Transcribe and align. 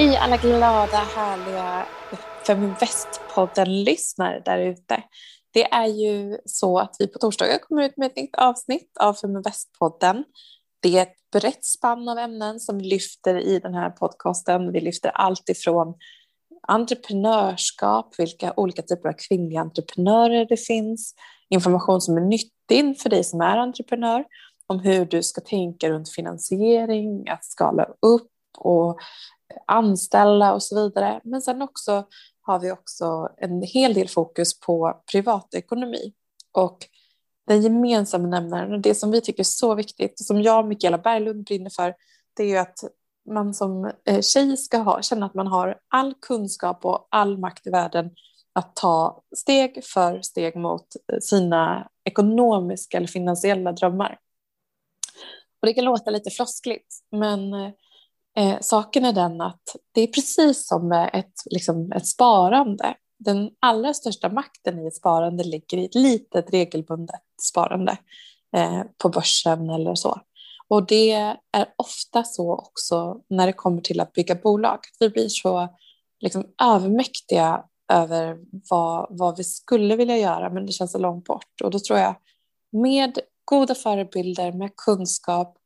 Hej 0.00 0.16
alla 0.16 0.36
glada, 0.36 0.96
härliga 0.96 1.86
Feminvest-podden-lyssnare 2.46 4.42
där 4.44 4.58
ute. 4.58 5.02
Det 5.52 5.64
är 5.64 5.86
ju 5.86 6.38
så 6.44 6.78
att 6.78 6.96
vi 6.98 7.06
på 7.06 7.18
torsdagar 7.18 7.58
kommer 7.58 7.82
ut 7.82 7.96
med 7.96 8.06
ett 8.06 8.16
nytt 8.16 8.36
avsnitt 8.36 8.90
av 9.00 9.14
Feminvest-podden. 9.14 10.24
Det 10.82 10.98
är 10.98 11.02
ett 11.02 11.16
brett 11.32 11.64
spann 11.64 12.08
av 12.08 12.18
ämnen 12.18 12.60
som 12.60 12.78
vi 12.78 12.84
lyfter 12.84 13.38
i 13.38 13.58
den 13.58 13.74
här 13.74 13.90
podcasten. 13.90 14.72
Vi 14.72 14.80
lyfter 14.80 15.10
allt 15.10 15.48
ifrån 15.48 15.94
entreprenörskap, 16.68 18.14
vilka 18.18 18.52
olika 18.56 18.82
typer 18.82 19.08
av 19.08 19.14
kvinnliga 19.28 19.60
entreprenörer 19.60 20.46
det 20.48 20.56
finns, 20.66 21.14
information 21.48 22.00
som 22.00 22.16
är 22.16 22.20
nyttig 22.20 23.00
för 23.00 23.10
dig 23.10 23.24
som 23.24 23.40
är 23.40 23.56
entreprenör, 23.56 24.24
om 24.66 24.80
hur 24.80 25.04
du 25.04 25.22
ska 25.22 25.40
tänka 25.40 25.90
runt 25.90 26.10
finansiering, 26.10 27.28
att 27.28 27.44
skala 27.44 27.84
upp 27.84 28.30
och 28.58 28.98
anställa 29.66 30.54
och 30.54 30.62
så 30.62 30.82
vidare. 30.82 31.20
Men 31.24 31.42
sen 31.42 31.62
också 31.62 32.06
har 32.40 32.58
vi 32.58 32.72
också 32.72 33.28
en 33.36 33.62
hel 33.62 33.94
del 33.94 34.08
fokus 34.08 34.60
på 34.60 35.02
privatekonomi 35.12 36.12
och 36.52 36.78
den 37.46 37.62
gemensamma 37.62 38.28
nämnaren 38.28 38.72
och 38.72 38.80
det 38.80 38.94
som 38.94 39.10
vi 39.10 39.20
tycker 39.20 39.40
är 39.40 39.44
så 39.44 39.74
viktigt, 39.74 40.18
som 40.18 40.42
jag 40.42 40.58
och 40.58 40.68
Mikaela 40.68 40.98
Berglund 40.98 41.44
brinner 41.44 41.70
för, 41.70 41.94
det 42.36 42.42
är 42.42 42.48
ju 42.48 42.56
att 42.56 42.84
man 43.30 43.54
som 43.54 43.92
eh, 44.04 44.20
tjej 44.20 44.56
ska 44.56 44.78
ha, 44.78 45.02
känna 45.02 45.26
att 45.26 45.34
man 45.34 45.46
har 45.46 45.78
all 45.88 46.14
kunskap 46.20 46.84
och 46.84 47.08
all 47.10 47.38
makt 47.38 47.66
i 47.66 47.70
världen 47.70 48.10
att 48.52 48.76
ta 48.76 49.22
steg 49.36 49.84
för 49.84 50.22
steg 50.22 50.56
mot 50.56 50.86
eh, 51.12 51.18
sina 51.20 51.88
ekonomiska 52.04 52.96
eller 52.96 53.06
finansiella 53.06 53.72
drömmar. 53.72 54.18
Och 55.60 55.66
det 55.66 55.74
kan 55.74 55.84
låta 55.84 56.10
lite 56.10 56.30
floskligt, 56.30 56.94
men 57.10 57.54
eh, 57.54 57.70
eh, 58.40 58.56
saken 58.60 59.04
är 59.04 59.12
den 59.12 59.40
att 59.40 59.62
det 59.92 60.00
är 60.00 60.06
precis 60.06 60.68
som 60.68 60.88
med 60.88 61.10
ett, 61.12 61.34
liksom, 61.50 61.92
ett 61.92 62.06
sparande. 62.06 62.94
Den 63.18 63.50
allra 63.60 63.94
största 63.94 64.28
makten 64.28 64.78
i 64.78 64.86
ett 64.86 64.96
sparande 64.96 65.44
ligger 65.44 65.78
i 65.78 65.84
ett 65.84 65.94
litet 65.94 66.52
regelbundet 66.52 67.20
sparande 67.50 67.98
eh, 68.56 68.82
på 69.02 69.08
börsen 69.08 69.70
eller 69.70 69.94
så. 69.94 70.20
Och 70.68 70.86
det 70.86 71.10
är 71.52 71.66
ofta 71.76 72.24
så 72.24 72.54
också 72.54 73.20
när 73.28 73.46
det 73.46 73.52
kommer 73.52 73.80
till 73.80 74.00
att 74.00 74.12
bygga 74.12 74.34
bolag. 74.34 74.78
Vi 75.00 75.10
blir 75.10 75.28
så 75.28 75.68
liksom, 76.20 76.44
övermäktiga 76.62 77.64
över 77.92 78.38
vad, 78.70 79.06
vad 79.10 79.36
vi 79.36 79.44
skulle 79.44 79.96
vilja 79.96 80.16
göra, 80.16 80.50
men 80.50 80.66
det 80.66 80.72
känns 80.72 80.92
så 80.92 80.98
långt 80.98 81.24
bort. 81.24 81.60
Och 81.64 81.70
då 81.70 81.78
tror 81.78 81.98
jag 81.98 82.14
med 82.72 83.18
goda 83.44 83.74
förebilder, 83.74 84.52
med 84.52 84.76
kunskap 84.76 85.56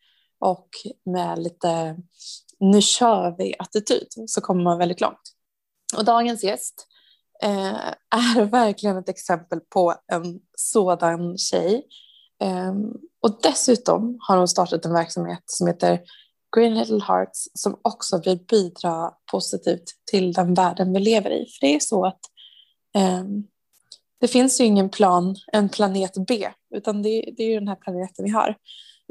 och 0.40 0.68
med 1.04 1.38
lite 1.38 1.96
nu 2.60 2.82
kör 2.82 3.34
vi-attityd 3.38 4.08
så 4.26 4.40
kommer 4.40 4.62
man 4.62 4.78
väldigt 4.78 5.00
långt. 5.00 5.34
Och 5.96 6.04
dagens 6.04 6.44
gäst 6.44 6.86
eh, 7.42 7.88
är 8.10 8.44
verkligen 8.50 8.96
ett 8.96 9.08
exempel 9.08 9.60
på 9.60 9.94
en 10.12 10.40
sådan 10.58 11.38
tjej. 11.38 11.86
Eh, 12.42 12.74
och 13.22 13.38
dessutom 13.42 14.18
har 14.20 14.36
hon 14.36 14.48
startat 14.48 14.84
en 14.84 14.92
verksamhet 14.92 15.42
som 15.46 15.66
heter 15.66 16.00
Green 16.56 16.74
Little 16.74 17.04
Hearts 17.04 17.48
som 17.54 17.80
också 17.82 18.20
vill 18.24 18.38
bidra 18.48 19.10
positivt 19.30 19.84
till 20.10 20.32
den 20.32 20.54
världen 20.54 20.92
vi 20.92 21.00
lever 21.00 21.30
i. 21.30 21.46
För 21.46 21.66
det 21.66 21.74
är 21.74 21.80
så 21.80 22.06
att 22.06 22.20
eh, 22.96 23.24
det 24.20 24.28
finns 24.28 24.60
ju 24.60 24.64
ingen 24.64 24.90
plan, 24.90 25.36
en 25.52 25.68
planet 25.68 26.12
B, 26.28 26.48
utan 26.74 27.02
det, 27.02 27.34
det 27.36 27.42
är 27.42 27.48
ju 27.48 27.58
den 27.58 27.68
här 27.68 27.76
planeten 27.76 28.24
vi 28.24 28.30
har. 28.30 28.56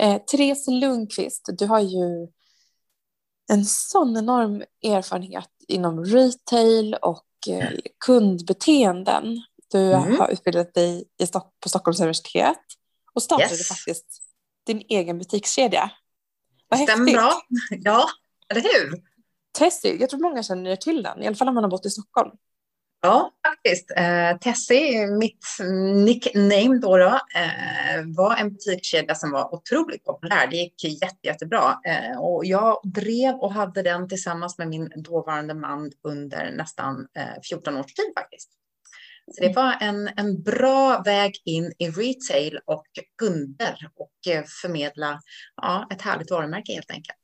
Eh, 0.01 0.21
Therese 0.21 0.67
Lundqvist, 0.67 1.49
du 1.57 1.65
har 1.65 1.79
ju 1.79 2.27
en 3.53 3.65
sån 3.65 4.17
enorm 4.17 4.63
erfarenhet 4.83 5.49
inom 5.67 6.05
retail 6.05 6.93
och 6.93 7.25
eh, 7.49 7.69
kundbeteenden. 8.05 9.41
Du 9.71 9.93
mm. 9.93 10.19
har 10.19 10.29
utbildat 10.29 10.73
dig 10.73 11.05
på 11.63 11.69
Stockholms 11.69 11.99
universitet 11.99 12.57
och 13.13 13.23
startade 13.23 13.55
yes. 13.55 13.67
faktiskt 13.67 14.21
din 14.65 14.83
egen 14.89 15.19
butikskedja. 15.19 15.91
Vad 16.67 16.79
Stämmer 16.79 17.13
bra. 17.13 17.33
Ja, 17.69 18.09
eller 18.49 18.61
hur? 18.61 19.03
Tessie, 19.57 19.95
jag 19.99 20.09
tror 20.09 20.19
många 20.19 20.43
känner 20.43 20.75
till 20.75 21.03
den, 21.03 21.23
i 21.23 21.27
alla 21.27 21.35
fall 21.35 21.47
om 21.47 21.55
man 21.55 21.63
har 21.63 21.71
bott 21.71 21.85
i 21.85 21.89
Stockholm. 21.89 22.31
Ja, 23.05 23.31
faktiskt. 23.47 23.91
Eh, 23.95 24.37
Tessie, 24.37 25.07
mitt 25.07 25.45
nickname 26.05 26.79
då, 26.81 26.97
då 26.97 27.19
eh, 27.35 28.03
var 28.17 28.35
en 28.35 28.49
butikskedja 28.49 29.15
som 29.15 29.31
var 29.31 29.55
otroligt 29.55 30.03
populär. 30.03 30.47
Det 30.47 30.55
gick 30.55 30.83
jätte, 30.83 31.27
jättebra. 31.27 31.79
Eh, 31.85 32.19
och 32.19 32.45
jag 32.45 32.81
drev 32.83 33.35
och 33.35 33.53
hade 33.53 33.81
den 33.81 34.09
tillsammans 34.09 34.57
med 34.57 34.67
min 34.67 34.89
dåvarande 34.95 35.53
man 35.53 35.91
under 36.03 36.51
nästan 36.51 37.07
eh, 37.17 37.41
14 37.49 37.77
års 37.77 37.93
tid 37.93 38.13
faktiskt. 38.17 38.49
Så 39.31 39.43
det 39.43 39.55
var 39.55 39.77
en, 39.81 40.09
en 40.17 40.43
bra 40.43 41.01
väg 41.05 41.41
in 41.45 41.73
i 41.79 41.89
retail 41.89 42.59
och 42.65 42.87
kunder 43.17 43.89
och 43.95 44.33
eh, 44.33 44.43
förmedla 44.61 45.19
ja, 45.61 45.87
ett 45.91 46.01
härligt 46.01 46.31
varumärke 46.31 46.73
helt 46.73 46.91
enkelt. 46.91 47.17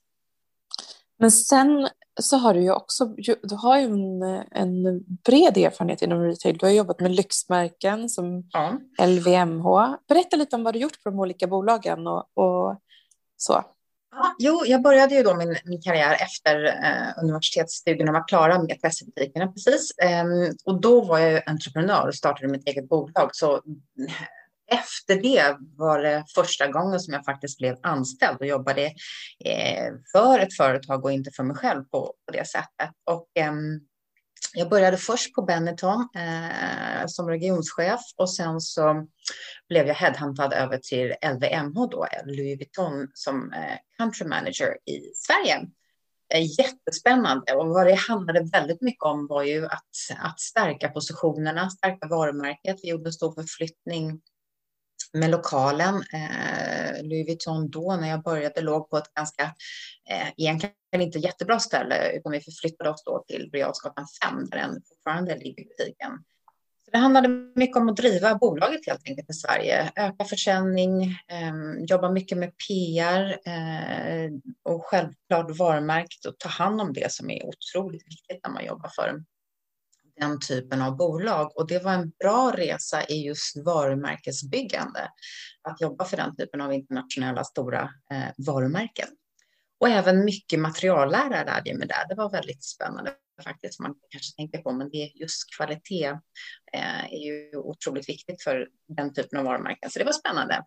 Men 1.19 1.31
sen 1.31 1.89
så 2.21 2.37
har 2.37 2.53
du 2.53 2.61
ju 2.61 2.71
också 2.71 3.05
du 3.43 3.55
har 3.55 3.79
ju 3.79 3.85
en, 3.85 4.23
en 4.51 5.03
bred 5.25 5.57
erfarenhet 5.57 6.01
inom 6.01 6.23
retail. 6.23 6.57
Du 6.57 6.65
har 6.65 6.73
jobbat 6.73 6.99
med 6.99 7.11
lyxmärken 7.11 8.09
som 8.09 8.43
ja. 8.51 8.79
LVMH. 9.05 9.95
Berätta 10.07 10.35
lite 10.35 10.55
om 10.55 10.63
vad 10.63 10.73
du 10.73 10.79
gjort 10.79 11.03
på 11.03 11.09
de 11.09 11.19
olika 11.19 11.47
bolagen 11.47 12.07
och, 12.07 12.25
och 12.33 12.81
så. 13.37 13.63
Jo, 14.39 14.63
jag 14.65 14.81
började 14.81 15.15
ju 15.15 15.23
då 15.23 15.35
min, 15.35 15.55
min 15.65 15.81
karriär 15.81 16.13
efter 16.13 16.65
eh, 16.65 17.23
universitetsstudierna 17.23 18.11
var 18.11 18.27
klara 18.27 18.59
med 18.59 18.81
pressbutikerna 18.81 19.47
precis. 19.47 19.97
Eh, 19.97 20.25
och 20.65 20.81
då 20.81 21.01
var 21.01 21.19
jag 21.19 21.49
entreprenör 21.49 22.07
och 22.07 22.15
startade 22.15 22.47
mitt 22.47 22.67
eget 22.67 22.89
bolag. 22.89 23.29
Så 23.31 23.61
efter 24.71 25.15
det 25.15 25.57
var 25.77 25.99
det 25.99 26.23
första 26.35 26.67
gången 26.67 26.99
som 26.99 27.13
jag 27.13 27.25
faktiskt 27.25 27.57
blev 27.57 27.77
anställd 27.83 28.37
och 28.39 28.47
jobbade 28.47 28.85
eh, 29.45 29.93
för 30.11 30.39
ett 30.39 30.57
företag 30.57 31.05
och 31.05 31.11
inte 31.11 31.31
för 31.31 31.43
mig 31.43 31.55
själv 31.55 31.83
på, 31.83 32.13
på 32.25 32.33
det 32.33 32.47
sättet. 32.47 32.89
Och, 33.05 33.27
eh, 33.35 33.53
jag 34.53 34.69
började 34.69 34.97
först 34.97 35.35
på 35.35 35.41
Benetton 35.41 36.09
eh, 36.15 37.07
som 37.07 37.29
regionschef 37.29 38.01
och 38.15 38.33
sen 38.33 38.61
så 38.61 39.07
blev 39.69 39.87
jag 39.87 39.95
headhuntad 39.95 40.53
över 40.53 40.77
till 40.77 41.15
LVMH 41.33 41.89
då, 41.91 42.07
Louis 42.25 42.59
Vuitton 42.59 43.07
som 43.13 43.53
eh, 43.53 43.77
country 43.97 44.27
manager 44.27 44.77
i 44.85 45.11
Sverige. 45.15 45.67
Eh, 46.33 46.59
jättespännande 46.59 47.53
och 47.53 47.67
vad 47.67 47.87
det 47.87 47.93
handlade 47.95 48.49
väldigt 48.53 48.81
mycket 48.81 49.03
om 49.03 49.27
var 49.27 49.43
ju 49.43 49.65
att, 49.65 50.17
att 50.19 50.39
stärka 50.39 50.89
positionerna, 50.89 51.69
stärka 51.69 52.07
varumärket. 52.07 52.79
Vi 52.83 52.89
gjorde 52.89 53.09
en 53.09 53.13
stor 53.13 53.33
förflyttning 53.33 54.21
med 55.13 55.29
lokalen. 55.29 55.95
Eh, 55.95 57.03
Louis 57.03 57.27
Vuitton 57.27 57.69
då 57.69 57.95
när 57.95 58.09
jag 58.09 58.23
började 58.23 58.61
låg 58.61 58.89
på 58.89 58.97
ett 58.97 59.13
ganska, 59.13 59.43
eh, 60.09 60.27
egentligen 60.37 60.73
inte 60.93 61.19
jättebra 61.19 61.59
ställe, 61.59 62.11
utan 62.11 62.31
vi 62.31 62.41
förflyttade 62.41 62.89
oss 62.89 63.03
då 63.03 63.23
till 63.27 63.49
Briadsgatan 63.51 64.05
5 64.23 64.49
där 64.49 64.57
den 64.57 64.81
fortfarande 64.89 65.37
ligger 65.37 65.63
i 65.63 65.65
butiken. 65.65 66.11
Så 66.85 66.91
det 66.91 66.97
handlade 66.97 67.27
mycket 67.55 67.77
om 67.77 67.89
att 67.89 67.97
driva 67.97 68.35
bolaget 68.35 68.87
helt 68.87 69.07
enkelt 69.07 69.29
i 69.29 69.33
Sverige, 69.33 69.91
öka 69.95 70.25
försäljning, 70.25 71.03
eh, 71.03 71.83
jobba 71.87 72.11
mycket 72.11 72.37
med 72.37 72.51
PR 72.67 73.39
eh, 73.45 74.31
och 74.63 74.85
självklart 74.85 75.57
varumärket 75.57 76.25
och 76.25 76.37
ta 76.37 76.49
hand 76.49 76.81
om 76.81 76.93
det 76.93 77.11
som 77.11 77.29
är 77.29 77.45
otroligt 77.45 78.07
viktigt 78.07 78.39
när 78.43 78.51
man 78.51 78.65
jobbar 78.65 78.89
för 78.95 79.23
den 80.19 80.39
typen 80.39 80.81
av 80.81 80.97
bolag. 80.97 81.57
Och 81.57 81.67
det 81.67 81.83
var 81.83 81.93
en 81.93 82.09
bra 82.09 82.53
resa 82.57 83.03
i 83.03 83.25
just 83.25 83.57
varumärkesbyggande. 83.65 85.09
Att 85.61 85.81
jobba 85.81 86.05
för 86.05 86.17
den 86.17 86.35
typen 86.35 86.61
av 86.61 86.73
internationella 86.73 87.43
stora 87.43 87.89
eh, 88.11 88.45
varumärken. 88.47 89.07
Och 89.79 89.89
även 89.89 90.25
mycket 90.25 90.59
materiallära 90.59 91.43
lärde 91.43 91.69
jag 91.69 91.77
mig 91.77 91.87
där. 91.87 92.07
Det 92.09 92.15
var 92.15 92.29
väldigt 92.29 92.63
spännande 92.63 93.13
faktiskt. 93.43 93.79
Man 93.79 93.95
kanske 94.09 94.35
tänker 94.35 94.57
på, 94.57 94.71
men 94.71 94.89
det 94.89 94.97
är 94.97 95.17
just 95.17 95.55
kvalitet 95.57 96.07
eh, 96.73 97.03
är 97.13 97.25
ju 97.25 97.57
otroligt 97.57 98.09
viktigt 98.09 98.43
för 98.43 98.67
den 98.87 99.13
typen 99.13 99.39
av 99.39 99.45
varumärken. 99.45 99.89
Så 99.89 99.99
det 99.99 100.05
var 100.05 100.11
spännande. 100.11 100.65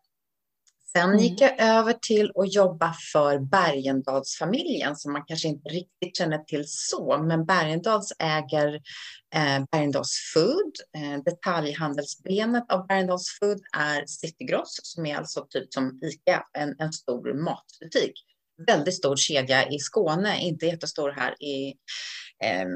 Sen 0.97 1.09
mm. 1.11 1.19
gick 1.19 1.41
jag 1.41 1.61
över 1.61 1.93
till 1.93 2.33
att 2.35 2.55
jobba 2.55 2.95
för 3.13 3.39
Bergendalsfamiljen 3.39 4.97
som 4.97 5.13
man 5.13 5.25
kanske 5.27 5.49
inte 5.49 5.69
riktigt 5.69 6.17
känner 6.17 6.39
till 6.39 6.65
så, 6.67 7.19
men 7.23 7.47
Bergendals 7.47 8.13
äger 8.19 8.75
eh, 9.35 9.65
Bergendals 9.71 10.33
Food. 10.35 10.73
Eh, 10.97 11.23
detaljhandelsbenet 11.25 12.73
av 12.73 12.87
Bergendals 12.87 13.39
Food 13.41 13.61
är 13.77 14.07
Citygross 14.07 14.81
som 14.83 15.07
är 15.07 15.17
alltså 15.17 15.47
typ 15.51 15.75
som 15.75 16.01
ICA, 16.03 16.47
en, 16.59 16.75
en 16.79 16.93
stor 16.93 17.35
matbutik. 17.35 18.15
Väldigt 18.67 18.95
stor 18.95 19.17
kedja 19.17 19.69
i 19.69 19.79
Skåne, 19.79 20.41
inte 20.41 20.67
jättestor 20.67 21.11
här 21.11 21.43
i 21.43 21.75
eh, 22.45 22.67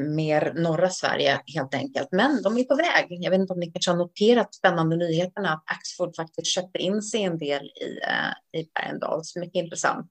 mer 0.00 0.52
norra 0.54 0.90
Sverige 0.90 1.40
helt 1.54 1.74
enkelt. 1.74 2.08
Men 2.12 2.42
de 2.42 2.58
är 2.58 2.64
på 2.64 2.76
väg. 2.76 3.06
Jag 3.08 3.30
vet 3.30 3.40
inte 3.40 3.52
om 3.52 3.60
ni 3.60 3.72
kanske 3.72 3.90
har 3.90 3.98
noterat 3.98 4.54
spännande 4.54 4.96
nyheterna 4.96 5.52
att 5.52 5.64
Axfood 5.66 6.16
faktiskt 6.16 6.46
köpte 6.46 6.78
in 6.78 7.02
sig 7.02 7.22
en 7.22 7.38
del 7.38 7.64
i, 7.64 7.98
eh, 8.02 8.60
i 8.60 8.68
Bergendals. 8.74 9.36
Mycket 9.36 9.62
intressant 9.64 10.10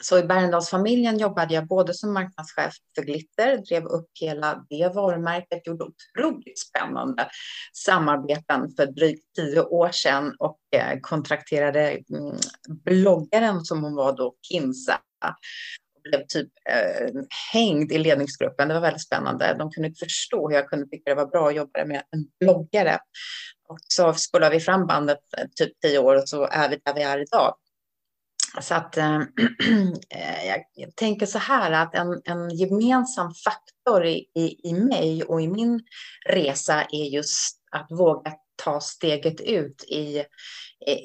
så 0.00 0.18
i 0.18 0.22
Bergendalsfamiljen 0.22 1.18
jobbade 1.18 1.54
jag 1.54 1.66
både 1.66 1.94
som 1.94 2.12
marknadschef 2.12 2.74
för 2.94 3.02
Glitter, 3.02 3.56
drev 3.56 3.84
upp 3.84 4.10
hela 4.20 4.66
det 4.70 4.94
varumärket, 4.94 5.66
gjorde 5.66 5.84
otroligt 5.84 6.58
spännande 6.58 7.28
samarbeten 7.72 8.70
för 8.76 8.86
drygt 8.86 9.34
tio 9.36 9.60
år 9.60 9.90
sedan 9.92 10.36
och 10.38 10.58
eh, 10.76 11.00
kontrakterade 11.00 11.90
mm, 11.90 12.36
bloggaren 12.68 13.60
som 13.60 13.82
hon 13.82 13.94
var 13.94 14.16
då, 14.16 14.34
Kinsa 14.42 15.00
blev 16.04 16.26
typ 16.28 16.48
eh, 16.70 17.10
hängd 17.52 17.92
i 17.92 17.98
ledningsgruppen. 17.98 18.68
Det 18.68 18.74
var 18.74 18.80
väldigt 18.80 19.02
spännande. 19.02 19.56
De 19.58 19.70
kunde 19.70 19.88
inte 19.88 20.04
förstå 20.04 20.48
hur 20.48 20.56
jag 20.56 20.68
kunde 20.68 20.86
tycka 20.86 21.10
det 21.10 21.14
var 21.14 21.26
bra 21.26 21.48
att 21.48 21.54
jobba 21.54 21.84
med 21.84 22.02
en 22.10 22.26
bloggare. 22.40 22.98
Och 23.68 23.78
så 23.88 24.12
spolar 24.12 24.50
vi 24.50 24.60
fram 24.60 24.86
bandet 24.86 25.18
eh, 25.38 25.44
typ 25.56 25.80
tio 25.80 25.98
år 25.98 26.16
och 26.16 26.28
så 26.28 26.44
är 26.44 26.68
vi 26.68 26.80
där 26.84 26.94
vi 26.94 27.02
är 27.02 27.18
idag. 27.18 27.54
Så 28.60 28.74
att 28.74 28.96
äh, 28.96 29.24
jag 30.74 30.96
tänker 30.96 31.26
så 31.26 31.38
här 31.38 31.72
att 31.72 31.94
en, 31.94 32.22
en 32.24 32.50
gemensam 32.50 33.34
faktor 33.34 34.06
i, 34.06 34.30
i, 34.34 34.68
i 34.68 34.74
mig 34.74 35.22
och 35.22 35.42
i 35.42 35.48
min 35.48 35.80
resa 36.28 36.82
är 36.82 37.04
just 37.04 37.60
att 37.70 37.86
våga 37.90 38.32
ta 38.64 38.80
steget 38.80 39.40
ut 39.40 39.84
i, 39.84 40.24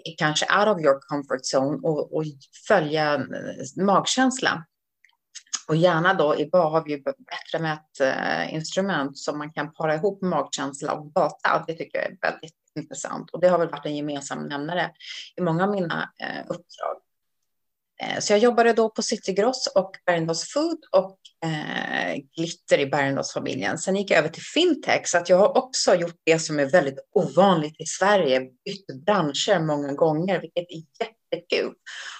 i 0.05 0.15
kanske 0.17 0.45
out 0.59 0.67
of 0.67 0.83
your 0.83 0.99
comfort 0.99 1.41
zone 1.53 1.79
och, 1.83 2.15
och 2.15 2.23
följa 2.67 3.13
eh, 3.13 3.83
magkänslan. 3.83 4.63
Och 5.67 5.75
gärna 5.75 6.13
då, 6.13 6.35
idag 6.35 6.69
har 6.69 6.83
vi 6.83 6.91
ju 6.91 7.03
bättre 7.03 7.59
mätinstrument 7.59 9.17
som 9.17 9.37
man 9.37 9.53
kan 9.53 9.73
para 9.73 9.95
ihop 9.95 10.21
magkänsla 10.21 10.93
och 10.93 11.11
data. 11.11 11.63
Det 11.67 11.73
tycker 11.73 11.97
jag 11.97 12.07
är 12.07 12.17
väldigt 12.21 12.55
intressant 12.75 13.29
och 13.29 13.39
det 13.39 13.47
har 13.47 13.59
väl 13.59 13.69
varit 13.69 13.85
en 13.85 13.95
gemensam 13.95 14.47
nämnare 14.47 14.91
i 15.37 15.41
många 15.41 15.63
av 15.63 15.71
mina 15.71 16.09
eh, 16.19 16.41
uppdrag. 16.41 16.97
Eh, 18.03 18.19
så 18.19 18.33
jag 18.33 18.39
jobbade 18.39 18.73
då 18.73 18.89
på 18.89 19.01
Citygross 19.01 19.67
och 19.75 19.91
Bergendahls 20.05 20.53
Food 20.53 20.79
och 20.91 21.19
eh, 21.49 22.15
Glitter 22.37 22.77
i 22.79 22.85
Bergendahls-familjen. 22.85 23.77
Sen 23.77 23.95
gick 23.95 24.11
jag 24.11 24.17
över 24.17 24.29
till 24.29 24.43
fintech 24.43 25.07
så 25.07 25.17
att 25.17 25.29
jag 25.29 25.37
har 25.37 25.57
också 25.57 25.95
gjort 25.95 26.21
det 26.25 26.39
som 26.39 26.59
är 26.59 26.65
väldigt 26.65 26.99
ovanligt 27.13 27.81
i 27.81 27.85
Sverige, 27.85 28.39
bytt 28.39 29.05
branscher 29.05 29.59
många 29.59 29.93
gånger, 29.93 30.41
vilket 30.41 30.65
är 30.69 30.83
jättekul 30.99 31.73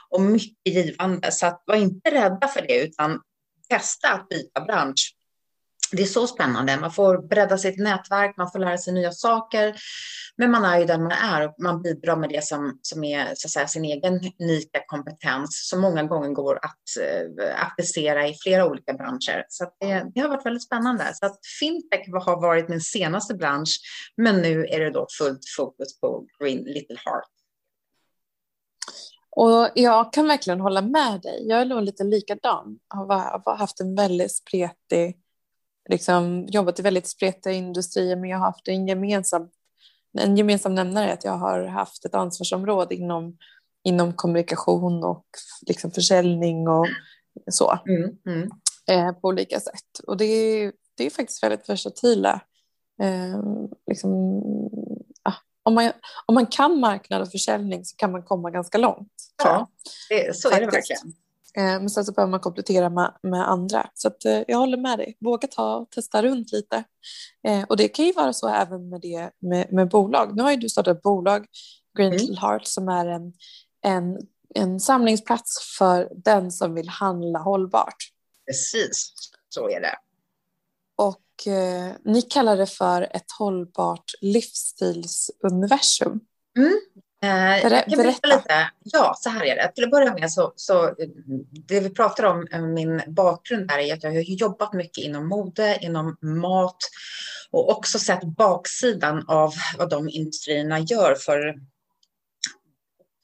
och 0.09 0.21
mycket 0.21 0.73
givande. 0.73 1.31
Så 1.31 1.45
att 1.47 1.63
var 1.65 1.75
inte 1.75 2.11
rädda 2.11 2.47
för 2.47 2.61
det 2.61 2.83
utan 2.83 3.21
testa 3.69 4.09
att 4.09 4.29
byta 4.29 4.61
bransch. 4.61 5.15
Det 5.91 6.01
är 6.01 6.07
så 6.07 6.27
spännande. 6.27 6.77
Man 6.77 6.91
får 6.91 7.27
bredda 7.27 7.57
sitt 7.57 7.79
nätverk, 7.79 8.37
man 8.37 8.51
får 8.51 8.59
lära 8.59 8.77
sig 8.77 8.93
nya 8.93 9.11
saker. 9.11 9.75
Men 10.35 10.51
man 10.51 10.65
är 10.65 10.79
ju 10.79 10.85
den 10.85 11.03
man 11.03 11.11
är 11.11 11.47
och 11.47 11.55
man 11.59 11.81
bidrar 11.81 12.15
med 12.15 12.29
det 12.29 12.43
som, 12.43 12.79
som 12.81 13.03
är 13.03 13.25
så 13.25 13.47
att 13.47 13.51
säga, 13.51 13.67
sin 13.67 13.85
egen 13.85 14.13
unika 14.39 14.81
kompetens 14.87 15.69
som 15.69 15.81
många 15.81 16.03
gånger 16.03 16.29
går 16.29 16.55
att 16.55 16.83
eh, 17.01 17.65
applicera 17.65 18.27
i 18.27 18.35
flera 18.43 18.65
olika 18.65 18.93
branscher. 18.93 19.45
Så 19.49 19.65
det, 19.79 20.05
det, 20.15 20.21
har 20.21 20.29
varit 20.29 20.45
väldigt 20.45 20.63
spännande. 20.63 21.11
Så 21.13 21.25
att 21.25 21.39
fintech 21.59 22.25
har 22.25 22.41
varit 22.41 22.69
min 22.69 22.81
senaste 22.81 23.33
bransch, 23.33 23.79
men 24.17 24.41
nu 24.41 24.65
är 24.65 24.79
det 24.79 24.91
då 24.91 25.07
fullt 25.17 25.41
fokus 25.57 25.99
på 25.99 26.25
Green 26.39 26.63
Little 26.63 26.97
Heart. 27.05 27.29
Och 29.31 29.69
jag 29.75 30.13
kan 30.13 30.27
verkligen 30.27 30.59
hålla 30.59 30.81
med 30.81 31.21
dig. 31.21 31.47
Jag 31.47 31.61
är 31.61 31.65
nog 31.65 31.81
lite 31.81 32.03
likadan. 32.03 32.79
Jag 32.89 33.05
har 33.45 33.55
haft 33.55 33.79
en 33.79 33.95
väldigt 33.95 34.35
spretig, 34.35 35.17
liksom, 35.89 36.45
jobbat 36.47 36.79
i 36.79 36.81
väldigt 36.81 37.07
spretiga 37.07 37.53
industrier, 37.53 38.15
men 38.15 38.29
jag 38.29 38.37
har 38.37 38.45
haft 38.45 38.67
en 38.67 38.87
gemensam, 38.87 39.49
en 40.17 40.37
gemensam 40.37 40.75
nämnare 40.75 41.13
att 41.13 41.23
jag 41.23 41.37
har 41.37 41.65
haft 41.65 42.05
ett 42.05 42.15
ansvarsområde 42.15 42.95
inom, 42.95 43.37
inom 43.83 44.13
kommunikation 44.13 45.03
och 45.03 45.25
liksom 45.67 45.91
försäljning 45.91 46.67
och 46.67 46.87
så 47.51 47.79
mm, 47.87 48.17
mm. 48.25 48.49
Eh, 48.91 49.11
på 49.11 49.27
olika 49.27 49.59
sätt. 49.59 49.99
Och 50.07 50.17
det 50.17 50.25
är, 50.25 50.73
det 50.97 51.05
är 51.05 51.09
faktiskt 51.09 51.43
väldigt 51.43 51.69
versatila 51.69 52.41
eh, 53.01 53.39
liksom, 53.87 54.41
om 55.63 55.75
man, 55.75 55.91
om 56.25 56.35
man 56.35 56.45
kan 56.45 56.79
marknad 56.79 57.21
och 57.21 57.31
försäljning 57.31 57.85
så 57.85 57.95
kan 57.95 58.11
man 58.11 58.23
komma 58.23 58.51
ganska 58.51 58.77
långt. 58.77 59.13
Ja, 59.43 59.69
det, 60.09 60.35
så 60.35 60.49
är 60.49 60.59
det 60.59 60.65
verkligen. 60.65 61.13
Eh, 61.57 61.63
men 61.63 61.89
sen 61.89 62.05
så 62.05 62.11
behöver 62.11 62.31
man 62.31 62.39
komplettera 62.39 62.89
med, 62.89 63.13
med 63.23 63.49
andra. 63.49 63.89
Så 63.93 64.07
att, 64.07 64.25
eh, 64.25 64.41
jag 64.47 64.57
håller 64.57 64.77
med 64.77 64.99
dig. 64.99 65.17
Våga 65.19 65.47
ta 65.47 65.75
och 65.75 65.89
testa 65.89 66.23
runt 66.23 66.51
lite. 66.51 66.83
Eh, 67.47 67.63
och 67.63 67.77
det 67.77 67.87
kan 67.87 68.05
ju 68.05 68.13
vara 68.13 68.33
så 68.33 68.49
även 68.49 68.89
med, 68.89 69.01
det, 69.01 69.31
med, 69.39 69.73
med 69.73 69.89
bolag. 69.89 70.35
Nu 70.35 70.43
har 70.43 70.51
ju 70.51 70.57
du 70.57 70.69
startat 70.69 70.97
ett 70.97 71.03
bolag, 71.03 71.45
Green 71.97 72.07
mm. 72.07 72.19
Little 72.19 72.39
Heart, 72.39 72.67
som 72.67 72.89
är 72.89 73.05
en, 73.05 73.33
en, 73.85 74.17
en 74.55 74.79
samlingsplats 74.79 75.77
för 75.77 76.11
den 76.15 76.51
som 76.51 76.73
vill 76.75 76.89
handla 76.89 77.39
hållbart. 77.39 77.97
Precis, 78.47 79.13
så 79.49 79.69
är 79.69 79.81
det. 79.81 79.95
Och 80.97 81.47
eh, 81.53 81.91
ni 82.05 82.21
kallar 82.21 82.57
det 82.57 82.65
för 82.65 83.01
ett 83.01 83.31
hållbart 83.39 84.11
livsstilsuniversum. 84.21 86.19
Mm. 86.57 86.79
Eh, 87.21 87.61
kan 87.61 87.97
berätta 87.97 88.27
lite. 88.27 88.69
Ja, 88.83 89.15
så 89.17 89.29
här 89.29 89.45
är 89.45 89.55
det. 89.55 89.71
Till 89.75 89.83
att 89.83 89.91
börja 89.91 90.13
med 90.13 90.31
så, 90.31 90.53
så 90.55 90.95
det 91.67 91.79
vi 91.79 91.89
pratar 91.89 92.23
om, 92.23 92.47
eh, 92.51 92.61
min 92.61 93.01
bakgrund 93.07 93.67
där 93.67 93.77
är 93.77 93.93
att 93.93 94.03
jag 94.03 94.11
har 94.11 94.21
jobbat 94.21 94.73
mycket 94.73 95.03
inom 95.03 95.27
mode, 95.27 95.77
inom 95.81 96.17
mat 96.21 96.77
och 97.51 97.69
också 97.69 97.99
sett 97.99 98.23
baksidan 98.23 99.25
av 99.27 99.53
vad 99.77 99.89
de 99.89 100.09
industrierna 100.09 100.79
gör 100.79 101.15
för 101.15 101.55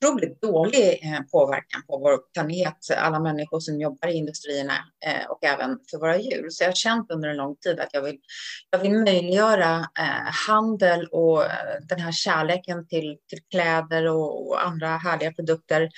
otroligt 0.06 0.42
dålig 0.42 1.00
eh, 1.04 1.22
påverkan 1.32 1.82
på 1.88 1.98
vår 1.98 2.20
planet, 2.34 2.78
alla 2.98 3.20
människor 3.20 3.60
som 3.60 3.80
jobbar 3.80 4.08
i 4.08 4.14
industrierna 4.14 4.74
eh, 5.06 5.26
och 5.30 5.44
även 5.44 5.80
för 5.92 5.98
våra 5.98 6.18
djur. 6.18 6.50
Så 6.50 6.64
jag 6.64 6.70
har 6.70 6.76
känt 6.76 7.12
under 7.12 7.30
en 7.30 7.38
lång 7.38 7.56
tid 7.56 7.80
att 7.80 7.90
jag 7.94 8.02
vill, 8.02 8.18
jag 8.70 8.80
vill 8.80 8.94
möjliggöra 8.94 9.80
eh, 10.00 10.32
handel 10.48 11.08
och 11.08 11.44
den 11.90 12.00
här 12.00 12.12
kärleken 12.12 12.88
till, 12.88 13.18
till 13.30 13.40
kläder 13.52 14.08
och, 14.08 14.48
och 14.48 14.66
andra 14.66 14.88
härliga 14.88 15.34
produkter 15.34 15.90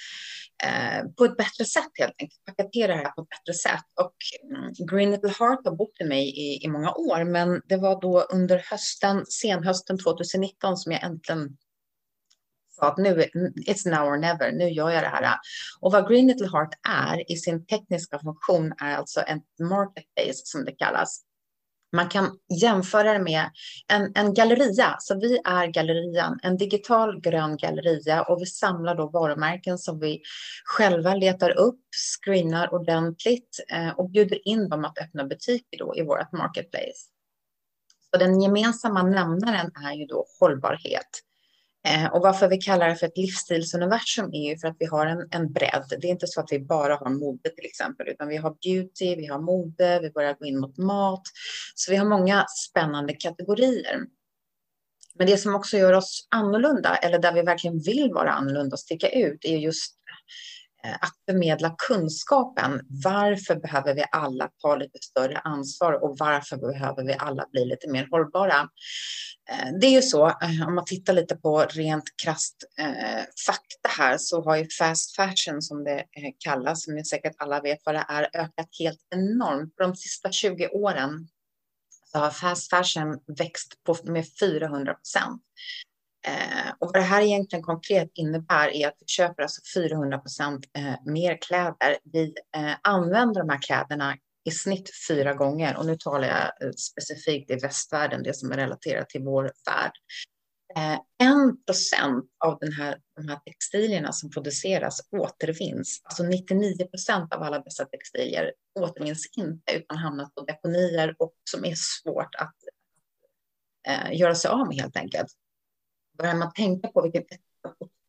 på 1.18 1.26
ett 1.26 1.38
bättre 1.38 1.66
sätt 1.66 1.92
helt 2.00 2.14
enkelt. 2.22 2.42
Paketera 2.46 2.96
det 2.96 3.04
här 3.04 3.12
på 3.12 3.22
ett 3.22 3.30
bättre 3.30 3.54
sätt. 3.54 3.86
Och 4.02 4.16
mm, 4.50 4.74
Green 4.92 5.12
Little 5.12 5.34
Heart 5.40 5.60
har 5.66 5.76
bott 5.76 6.02
i 6.02 6.04
mig 6.04 6.30
i, 6.30 6.66
i 6.66 6.68
många 6.68 6.92
år, 6.92 7.24
men 7.24 7.62
det 7.66 7.78
var 7.78 8.02
då 8.02 8.22
under 8.22 8.64
hösten, 8.72 9.26
senhösten 9.26 9.98
2019 9.98 10.78
som 10.78 10.92
jag 10.92 11.04
äntligen 11.04 11.58
sa 12.80 12.88
att 12.88 12.98
nu, 12.98 13.26
it's 13.68 13.90
now 13.90 14.08
or 14.08 14.18
never, 14.18 14.52
nu 14.52 14.70
gör 14.70 14.90
jag 14.90 15.04
det 15.04 15.08
här. 15.08 15.36
Och 15.80 15.92
vad 15.92 16.10
Green 16.10 16.28
Little 16.28 16.48
Heart 16.48 16.74
är 16.90 17.32
i 17.32 17.36
sin 17.36 17.66
tekniska 17.66 18.20
funktion 18.20 18.74
är 18.78 18.96
alltså 18.96 19.24
en 19.28 19.42
marketplace 19.70 20.42
som 20.44 20.66
det 20.66 20.72
kallas. 20.72 21.24
Man 21.96 22.10
kan 22.10 22.38
jämföra 22.62 23.14
det 23.14 23.20
med 23.20 23.50
en, 23.88 24.12
en 24.16 24.34
galleria. 24.34 24.96
Så 25.00 25.20
vi 25.20 25.40
är 25.46 25.68
gallerian, 25.68 26.40
en 26.44 26.58
digital 26.58 27.22
grön 27.22 27.58
galleria 27.58 28.24
och 28.24 28.42
vi 28.42 28.46
samlar 28.46 28.96
då 28.96 29.10
varumärken 29.10 29.78
som 29.78 30.00
vi 30.00 30.22
själva 30.66 31.16
letar 31.16 31.58
upp, 31.58 31.80
screenar 32.22 32.74
ordentligt 32.74 33.60
eh, 33.74 33.90
och 33.90 34.10
bjuder 34.10 34.48
in 34.48 34.70
dem 34.70 34.86
att 34.86 34.98
öppna 34.98 35.26
butiker 35.26 35.78
då 35.78 35.96
i 35.96 36.02
vårt 36.02 36.32
marketplace. 36.32 37.12
Så 38.12 38.20
den 38.20 38.42
gemensamma 38.42 39.04
nämnaren 39.04 39.72
är 39.86 39.94
ju 39.94 40.06
då 40.06 40.26
hållbarhet. 40.40 41.27
Eh, 41.88 42.06
och 42.06 42.22
varför 42.22 42.48
vi 42.48 42.58
kallar 42.58 42.90
det 42.90 42.96
för 42.96 43.08
ett 43.08 43.18
livsstilsuniversum 43.18 44.34
är 44.34 44.50
ju 44.50 44.58
för 44.58 44.68
att 44.68 44.76
vi 44.80 44.86
har 44.86 45.06
en, 45.06 45.28
en 45.32 45.54
bredd. 45.54 45.86
Det 46.02 46.08
är 46.08 46.12
inte 46.12 46.28
så 46.28 46.40
att 46.42 46.52
vi 46.52 46.60
bara 46.60 46.96
har 46.96 47.10
mode 47.10 47.50
till 47.50 47.66
exempel, 47.66 48.08
utan 48.08 48.28
vi 48.28 48.38
har 48.38 48.56
beauty, 48.64 49.16
vi 49.16 49.28
har 49.28 49.40
mode, 49.40 50.00
vi 50.00 50.12
börjar 50.12 50.34
gå 50.34 50.46
in 50.46 50.60
mot 50.60 50.78
mat. 50.78 51.24
Så 51.76 51.92
vi 51.92 51.98
har 51.98 52.06
många 52.06 52.46
spännande 52.70 53.14
kategorier. 53.14 54.00
Men 55.18 55.28
det 55.28 55.38
som 55.38 55.56
också 55.56 55.78
gör 55.78 55.94
oss 55.94 56.28
annorlunda, 56.30 56.96
eller 56.96 57.20
där 57.20 57.34
vi 57.34 57.42
verkligen 57.42 57.80
vill 57.80 58.12
vara 58.14 58.32
annorlunda 58.32 58.74
och 58.74 58.80
sticka 58.80 59.10
ut, 59.10 59.46
är 59.46 59.58
just 59.58 59.96
Eh, 60.88 60.94
att 60.94 61.14
förmedla 61.30 61.76
kunskapen. 61.78 62.82
Varför 62.90 63.56
behöver 63.56 63.94
vi 63.94 64.06
alla 64.12 64.50
ta 64.62 64.76
lite 64.76 65.00
större 65.02 65.38
ansvar 65.38 66.04
och 66.04 66.18
varför 66.20 66.58
behöver 66.58 67.04
vi 67.04 67.16
alla 67.20 67.46
bli 67.52 67.66
lite 67.66 67.92
mer 67.92 68.08
hållbara? 68.12 68.70
Eh, 69.50 69.80
det 69.82 69.88
är 69.88 69.92
ju 69.92 70.02
så, 70.02 70.28
eh, 70.28 70.68
om 70.68 70.76
man 70.76 70.86
tittar 70.86 71.14
lite 71.14 71.36
på 71.36 71.66
rent 71.70 72.04
krasst 72.24 72.56
eh, 72.80 73.24
fakta 73.46 73.90
här, 73.98 74.18
så 74.18 74.44
har 74.44 74.56
ju 74.56 74.68
fast 74.80 75.16
fashion, 75.16 75.62
som 75.62 75.84
det 75.84 76.04
kallas, 76.40 76.84
som 76.84 76.96
ni 76.96 77.06
säkert 77.06 77.36
alla 77.38 77.62
vet 77.62 77.80
vad 77.86 77.96
det 77.96 78.06
är, 78.10 78.30
ökat 78.34 78.68
helt 78.80 79.00
enormt. 79.16 79.76
På 79.76 79.84
de 79.84 79.96
sista 79.96 80.32
20 80.32 80.68
åren 80.68 81.28
så 82.12 82.20
har 82.20 82.30
fast 82.30 82.70
fashion 82.70 83.20
växt 83.38 83.84
på, 83.84 83.98
med 84.04 84.26
400 84.40 84.94
procent. 84.94 85.42
Eh, 86.28 86.72
och 86.80 86.88
vad 86.88 86.94
det 86.94 87.02
här 87.02 87.22
egentligen 87.22 87.64
konkret 87.64 88.10
innebär 88.14 88.68
är 88.68 88.88
att 88.88 88.96
vi 89.00 89.06
köper 89.08 89.44
alltså 89.44 89.62
400 89.76 90.18
procent 90.18 90.66
eh, 90.78 90.94
mer 91.06 91.38
kläder. 91.42 91.98
Vi 92.04 92.34
eh, 92.56 92.74
använder 92.82 93.42
de 93.42 93.50
här 93.50 93.62
kläderna 93.62 94.16
i 94.44 94.52
snitt 94.52 94.90
fyra 95.08 95.34
gånger 95.34 95.78
och 95.78 95.86
nu 95.86 95.98
talar 96.00 96.28
jag 96.28 96.68
eh, 96.68 96.74
specifikt 96.78 97.52
i 97.52 97.56
västvärlden, 97.56 98.24
det 98.24 98.34
som 98.34 98.52
är 98.52 98.56
relaterat 98.56 99.10
till 99.10 99.24
vår 99.24 99.44
värld. 99.44 99.92
Eh, 100.76 101.00
en 101.28 101.64
procent 101.66 102.26
av 102.46 102.58
den 102.62 102.72
här, 102.72 102.98
de 103.16 103.28
här 103.28 103.40
textilierna 103.46 104.12
som 104.12 104.30
produceras 104.30 105.02
återvinns. 105.12 106.02
Alltså 106.04 106.24
99 106.24 106.86
procent 106.86 107.34
av 107.34 107.44
alla 107.44 107.60
dessa 107.60 107.86
textilier 107.86 108.54
återvinns 108.80 109.30
inte 109.38 109.74
utan 109.74 109.98
hamnar 109.98 110.26
på 110.26 110.42
deponier 110.42 111.16
och 111.20 111.34
som 111.52 111.66
är 111.66 111.76
svårt 111.76 112.36
att 112.36 112.56
eh, 113.88 114.20
göra 114.20 114.36
sig 114.36 114.52
av 114.52 114.68
med 114.68 114.78
helt 114.78 114.98
enkelt. 114.98 115.28
Börjar 116.18 116.36
man 116.36 116.54
tänka 116.54 116.88
på 116.88 117.02
vilket 117.02 117.26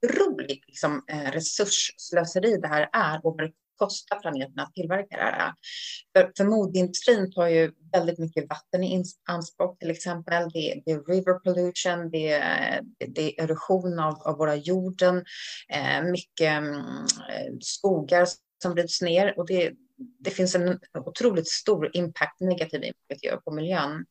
otroligt 0.02 0.66
liksom, 0.66 1.04
eh, 1.08 1.30
resursslöseri 1.30 2.56
det 2.56 2.68
här 2.68 2.88
är 2.92 3.26
och 3.26 3.36
vad 3.36 3.46
det 3.46 3.52
kostar 3.78 4.20
planeten 4.20 4.58
att 4.58 4.74
tillverka 4.74 5.16
det 5.16 5.22
här. 5.22 5.54
För, 6.16 6.32
för 6.36 6.44
modeindustrin 6.44 7.32
tar 7.32 7.46
ju 7.46 7.72
väldigt 7.92 8.18
mycket 8.18 8.48
vatten 8.48 8.84
i 8.84 9.04
anspråk 9.28 9.78
till 9.78 9.90
exempel. 9.90 10.50
Det, 10.50 10.82
det 10.84 10.92
är 10.92 11.12
river 11.12 11.34
pollution, 11.34 12.10
det, 12.10 12.32
är, 12.32 12.80
det 12.98 13.40
är 13.40 13.44
erosion 13.44 13.98
av, 13.98 14.14
av 14.14 14.36
våra 14.36 14.56
jorden, 14.56 15.24
eh, 15.68 16.02
mycket 16.02 16.52
mm, 16.52 16.74
eh, 17.30 17.52
skogar 17.60 18.28
som 18.62 18.74
bryts 18.74 19.02
ner 19.02 19.38
och 19.38 19.46
det, 19.46 19.72
det 20.18 20.30
finns 20.30 20.54
en 20.54 20.78
otroligt 21.06 21.48
stor 21.48 21.90
impact, 21.92 22.40
negativ 22.40 22.84
impact 22.84 23.44
på 23.44 23.50
miljön. 23.50 24.06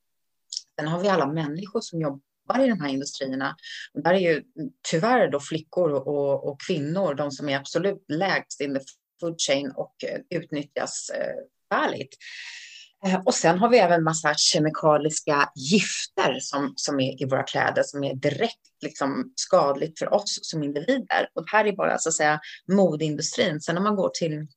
Sen 0.80 0.88
har 0.88 1.00
vi 1.00 1.08
alla 1.08 1.28
människor 1.28 1.82
som 1.82 2.02
jobbar 2.02 2.27
i 2.56 2.70
de 2.70 2.82
här 2.82 2.90
industrierna. 2.90 3.56
Och 3.94 4.04
där 4.04 4.14
är 4.14 4.20
ju 4.20 4.44
tyvärr 4.92 5.32
då 5.32 5.40
flickor 5.40 5.92
och, 5.92 6.48
och 6.50 6.62
kvinnor 6.68 7.14
de 7.16 7.32
som 7.32 7.50
är 7.50 7.58
absolut 7.58 8.06
lägst 8.08 8.62
in 8.62 8.74
the 8.74 8.82
food 9.20 9.36
chain 9.48 9.72
och 9.72 9.96
eh, 10.04 10.40
utnyttjas 10.40 11.10
eh, 11.10 11.36
färdigt. 11.70 12.18
Eh, 13.06 13.22
och 13.26 13.34
sen 13.34 13.60
har 13.60 13.70
vi 13.70 13.78
även 13.78 14.04
massa 14.04 14.34
kemikaliska 14.38 15.50
gifter 15.56 16.40
som, 16.40 16.74
som 16.76 17.00
är 17.00 17.22
i 17.22 17.26
våra 17.26 17.44
kläder 17.44 17.84
som 17.84 18.04
är 18.04 18.16
direkt 18.16 18.60
liksom 18.82 19.34
skadligt 19.36 20.00
för 20.00 20.14
oss 20.14 20.40
som 20.42 20.64
individer. 20.64 21.30
Och 21.34 21.46
det 21.46 21.52
här 21.52 21.66
är 21.66 21.76
bara 21.76 21.98
så 21.98 22.10
att 22.10 22.16
säga 22.16 22.40
modeindustrin. 22.72 23.62
Sen 23.62 23.76
när 23.76 23.82
man 23.82 23.96
går 23.96 24.10
till 24.10 24.48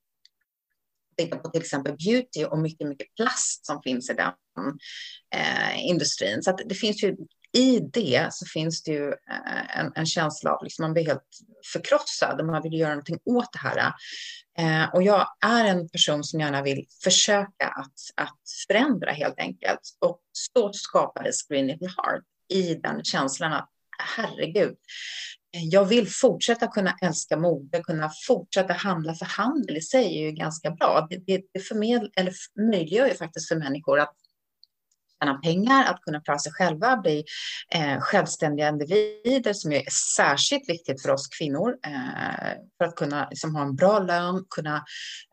på 1.42 1.50
till 1.50 1.60
exempel 1.60 1.96
beauty 1.96 2.44
och 2.44 2.58
mycket, 2.58 2.88
mycket 2.88 3.14
plast 3.14 3.66
som 3.66 3.82
finns 3.82 4.10
i 4.10 4.14
den 4.14 4.32
eh, 5.34 5.86
industrin. 5.88 6.42
Så 6.42 6.56
det 6.66 6.74
finns 6.74 7.02
ju 7.02 7.16
i 7.52 7.80
det 7.80 8.28
så 8.30 8.46
finns 8.46 8.82
det 8.82 8.92
ju 8.92 9.08
eh, 9.08 9.78
en, 9.78 9.92
en 9.94 10.06
känsla 10.06 10.52
av 10.52 10.64
liksom 10.64 10.82
man 10.82 10.92
blir 10.92 11.06
helt 11.06 11.28
förkrossad 11.72 12.40
och 12.40 12.46
man 12.46 12.62
vill 12.62 12.74
göra 12.74 12.90
någonting 12.90 13.18
åt 13.24 13.52
det 13.52 13.58
här. 13.58 13.92
Eh, 14.58 14.94
och 14.94 15.02
jag 15.02 15.26
är 15.46 15.64
en 15.64 15.88
person 15.88 16.24
som 16.24 16.40
gärna 16.40 16.62
vill 16.62 16.86
försöka 17.04 17.66
att, 17.66 18.26
att 18.26 18.40
förändra 18.68 19.12
helt 19.12 19.38
enkelt. 19.38 19.80
Och 19.98 20.20
så 20.32 20.72
skapades 20.72 21.48
Green 21.48 21.66
Little 21.66 21.88
Heart 21.88 22.24
i 22.48 22.74
den 22.74 23.04
känslan 23.04 23.52
att 23.52 23.68
herregud, 24.16 24.76
eh, 25.54 25.64
jag 25.64 25.84
vill 25.84 26.08
fortsätta 26.08 26.66
kunna 26.66 26.96
älska 27.02 27.36
mode, 27.36 27.82
kunna 27.82 28.10
fortsätta 28.26 28.72
handla, 28.72 29.14
för 29.14 29.26
handel 29.26 29.76
i 29.76 29.80
sig 29.80 30.18
är 30.18 30.22
ju 30.22 30.32
ganska 30.32 30.70
bra. 30.70 31.06
Det, 31.10 31.16
det, 31.26 31.42
det 31.52 31.60
förmedl, 31.60 32.06
eller 32.16 32.32
möjliggör 32.70 33.06
ju 33.06 33.14
faktiskt 33.14 33.48
för 33.48 33.56
människor 33.56 34.00
att 34.00 34.14
tjäna 35.20 35.34
pengar, 35.34 35.84
att 35.84 36.00
kunna 36.00 36.20
klara 36.20 36.38
sig 36.38 36.52
själva, 36.52 36.96
bli 36.96 37.24
eh, 37.74 38.00
självständiga 38.00 38.68
individer 38.68 39.52
som 39.52 39.72
är 39.72 39.82
särskilt 40.16 40.68
viktigt 40.68 41.02
för 41.02 41.10
oss 41.10 41.28
kvinnor 41.28 41.76
eh, 41.86 42.52
för 42.78 42.84
att 42.84 42.96
kunna 42.96 43.28
liksom, 43.30 43.54
ha 43.54 43.62
en 43.62 43.76
bra 43.76 43.98
lön, 43.98 44.44
kunna 44.50 44.84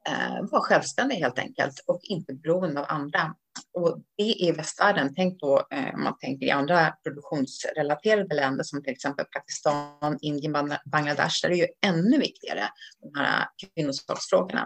eh, 0.09 0.49
vara 0.51 0.61
självständig 0.61 1.15
helt 1.15 1.39
enkelt 1.39 1.83
och 1.87 1.99
inte 2.03 2.33
beroende 2.33 2.79
av 2.79 2.85
andra. 2.89 3.35
Och 3.73 4.01
det 4.17 4.49
är 4.49 4.53
västvärlden. 4.53 5.13
Tänk 5.15 5.39
då 5.39 5.67
eh, 5.71 5.95
om 5.95 6.03
man 6.03 6.17
tänker 6.17 6.45
i 6.45 6.51
andra 6.51 6.93
produktionsrelaterade 7.03 8.35
länder 8.35 8.63
som 8.63 8.83
till 8.83 8.93
exempel 8.93 9.25
Pakistan, 9.25 10.17
Indien, 10.21 10.53
Bangladesh, 10.85 11.39
där 11.41 11.49
är 11.49 11.53
det 11.53 11.57
ju 11.57 11.67
ännu 11.85 12.17
viktigare 12.17 12.69
de 12.99 13.19
här 13.19 13.45
kvinnosaksfrågorna. 13.75 14.65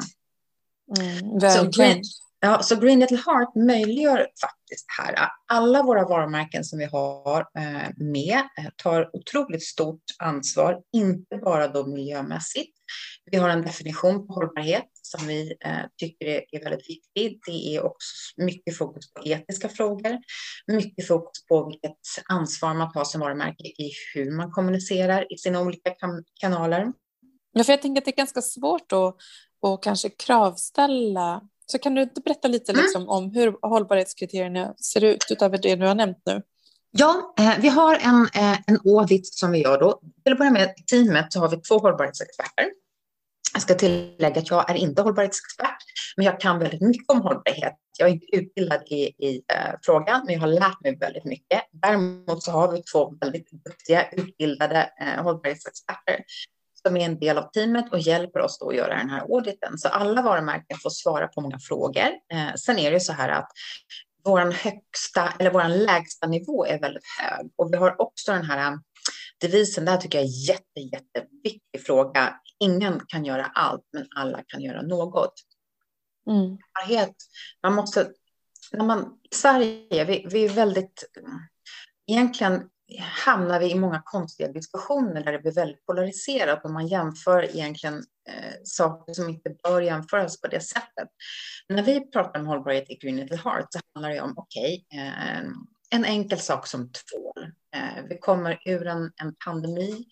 Mm, 1.00 1.40
verkligen. 1.40 2.02
Ja, 2.44 2.64
så 2.64 2.76
Green 2.76 3.00
Little 3.00 3.18
Heart 3.18 3.56
möjliggör 3.56 4.18
faktiskt 4.42 4.86
här. 5.00 5.30
Alla 5.48 5.84
våra 5.84 6.04
varumärken 6.08 6.64
som 6.64 6.80
vi 6.80 6.86
har 6.86 7.40
eh, 7.40 7.90
med 7.98 8.38
eh, 8.38 8.66
tar 8.84 9.16
otroligt 9.16 9.64
stort 9.64 10.04
ansvar, 10.20 10.82
inte 10.94 11.38
bara 11.38 11.68
då 11.68 11.88
miljömässigt. 11.88 12.78
Vi 13.32 13.38
har 13.38 13.50
en 13.50 13.62
definition 13.62 14.28
på 14.28 14.34
hållbarhet 14.34 14.90
som 15.02 15.28
vi 15.28 15.56
eh, 15.66 15.78
tycker 15.98 16.28
är 16.28 16.64
väldigt 16.64 16.90
viktig. 16.90 17.40
Det 17.46 17.76
är 17.76 17.86
också 17.86 18.08
mycket 18.38 18.78
fokus 18.78 19.14
på 19.14 19.22
etiska 19.26 19.70
frågor, 19.70 20.18
mycket 20.68 21.08
fokus 21.08 21.46
på 21.48 21.68
vilket 21.70 22.00
ansvar 22.30 22.74
man 22.74 22.92
tar 22.92 23.04
som 23.04 23.22
varumärke 23.22 23.64
i 23.64 23.92
hur 24.14 24.32
man 24.32 24.52
kommunicerar 24.52 25.34
i 25.34 25.38
sina 25.38 25.62
olika 25.62 25.96
kanaler. 26.42 26.94
Ja, 27.54 27.64
för 27.64 27.74
jag 27.74 27.82
tänker 27.82 28.02
att 28.02 28.06
det 28.06 28.12
är 28.12 28.16
ganska 28.16 28.42
svårt 28.42 28.92
att 28.92 29.16
att 29.64 29.82
kanske 29.82 30.10
kravställa 30.10 31.42
så 31.72 31.80
kan 31.80 31.96
du 31.96 32.02
inte 32.02 32.22
berätta 32.22 32.48
lite 32.48 32.72
mm. 32.72 32.84
liksom, 32.84 33.10
om 33.10 33.32
hur 33.32 33.56
hållbarhetskriterierna 33.62 34.74
ser 34.78 35.04
ut 35.04 35.26
utöver 35.30 35.58
det 35.58 35.76
du 35.76 35.86
har 35.86 35.96
nämnt 35.96 36.22
nu? 36.26 36.42
Ja, 36.92 37.34
eh, 37.40 37.54
vi 37.60 37.68
har 37.68 37.96
en, 37.96 38.22
eh, 38.34 38.60
en 38.68 38.80
audit 38.86 39.34
som 39.34 39.52
vi 39.52 39.64
gör 39.64 39.80
då. 39.80 40.02
Till 40.24 40.34
att 40.34 40.40
börja 40.40 40.52
med 40.52 40.74
teamet 40.92 41.34
så 41.34 41.40
har 41.40 41.50
vi 41.50 41.58
två 41.58 41.78
hållbarhetsexperter. 41.78 42.72
Jag 43.54 43.62
ska 43.62 43.74
tillägga 43.74 44.42
att 44.42 44.50
jag 44.50 44.70
är 44.70 44.76
inte 44.76 45.02
hållbarhetsexpert, 45.02 45.84
men 46.18 46.26
jag 46.26 46.40
kan 46.40 46.60
väldigt 46.60 46.82
mycket 46.82 47.10
om 47.10 47.22
hållbarhet. 47.22 47.74
Jag 48.00 48.10
är 48.10 48.14
inte 48.14 48.36
utbildad 48.36 48.82
i, 48.86 49.26
i 49.28 49.38
uh, 49.38 49.76
frågan, 49.82 50.22
men 50.26 50.34
jag 50.34 50.42
har 50.42 50.48
lärt 50.48 50.82
mig 50.82 50.98
väldigt 50.98 51.26
mycket. 51.26 51.62
Däremot 51.72 52.44
så 52.44 52.52
har 52.52 52.72
vi 52.72 52.84
två 52.84 53.14
väldigt 53.22 53.52
duktiga 53.52 54.10
utbildade 54.12 54.90
uh, 55.02 55.24
hållbarhetsexperter 55.24 56.24
som 56.88 56.98
är 56.98 57.06
en 57.06 57.20
del 57.20 57.38
av 57.38 57.52
teamet 57.52 57.92
och 57.92 58.00
hjälper 58.00 58.40
oss 58.40 58.60
då 58.60 58.70
att 58.70 58.76
göra 58.76 58.98
den 58.98 59.10
här 59.10 59.22
auditen. 59.22 59.78
Så 59.78 59.88
alla 59.88 60.22
varumärken 60.22 60.78
får 60.84 60.90
svara 60.90 61.28
på 61.28 61.42
många 61.42 61.60
frågor. 61.60 62.10
Eh, 62.34 62.54
sen 62.56 62.80
är 62.80 62.92
det 62.92 63.00
så 63.00 63.14
här 63.14 63.30
att 63.30 63.48
vår 64.24 64.52
högsta 64.52 65.34
eller 65.40 65.52
vår 65.52 65.68
lägsta 65.68 66.28
nivå 66.28 66.66
är 66.66 66.80
väldigt 66.80 67.04
hög 67.20 67.52
och 67.56 67.74
vi 67.74 67.78
har 67.78 68.02
också 68.02 68.32
den 68.32 68.46
här 68.46 68.80
devisen. 69.42 69.86
Det 69.86 69.92
här 69.92 69.98
tycker 69.98 70.18
jag 70.18 70.28
är 70.28 70.50
jätte, 70.50 70.80
jätteviktig 70.80 71.86
fråga. 71.86 72.40
Ingen 72.60 73.02
kan 73.08 73.26
göra 73.26 73.46
allt, 73.46 73.86
men 73.94 74.08
alla 74.16 74.44
kan 74.48 74.62
göra 74.62 74.82
något. 74.82 75.34
Mm. 76.30 76.58
Man 77.64 77.74
måste, 77.74 78.12
när 78.72 78.86
man, 78.86 79.20
Sverige, 79.32 80.06
vi, 80.06 80.26
vi 80.32 80.46
är 80.46 80.50
väldigt, 80.50 81.04
egentligen 82.08 82.70
hamnar 83.00 83.60
vi 83.60 83.72
i 83.72 83.76
många 83.76 84.02
konstiga 84.06 84.52
diskussioner 84.52 85.24
där 85.24 85.32
det 85.32 85.40
blir 85.40 85.52
väldigt 85.52 85.86
polariserat 85.86 86.66
och 86.66 86.72
man 86.72 86.88
jämför 86.88 87.44
egentligen 87.44 87.96
eh, 88.30 88.54
saker 88.64 89.14
som 89.14 89.30
inte 89.30 89.56
bör 89.64 89.82
jämföras 89.82 90.42
på 90.42 90.48
det 90.48 90.62
sättet. 90.62 91.08
När 91.70 91.84
vi 91.84 92.12
pratar 92.12 92.40
om 92.40 92.48
hållbarhet 92.48 92.90
i 92.90 92.96
Green 92.96 93.16
Little 93.16 93.38
Heart 93.38 93.68
så 93.70 93.80
handlar 93.96 94.10
det 94.10 94.22
om, 94.22 94.34
okej, 94.38 94.86
okay, 94.92 95.08
eh, 95.08 95.44
en 95.90 96.06
enkel 96.06 96.40
sak 96.40 96.68
som 96.68 96.92
tvål. 96.92 97.52
Eh, 97.76 98.04
vi 98.10 98.18
kommer 98.18 98.60
ur 98.66 98.88
en, 98.88 99.12
en 99.22 99.36
pandemi, 99.46 100.06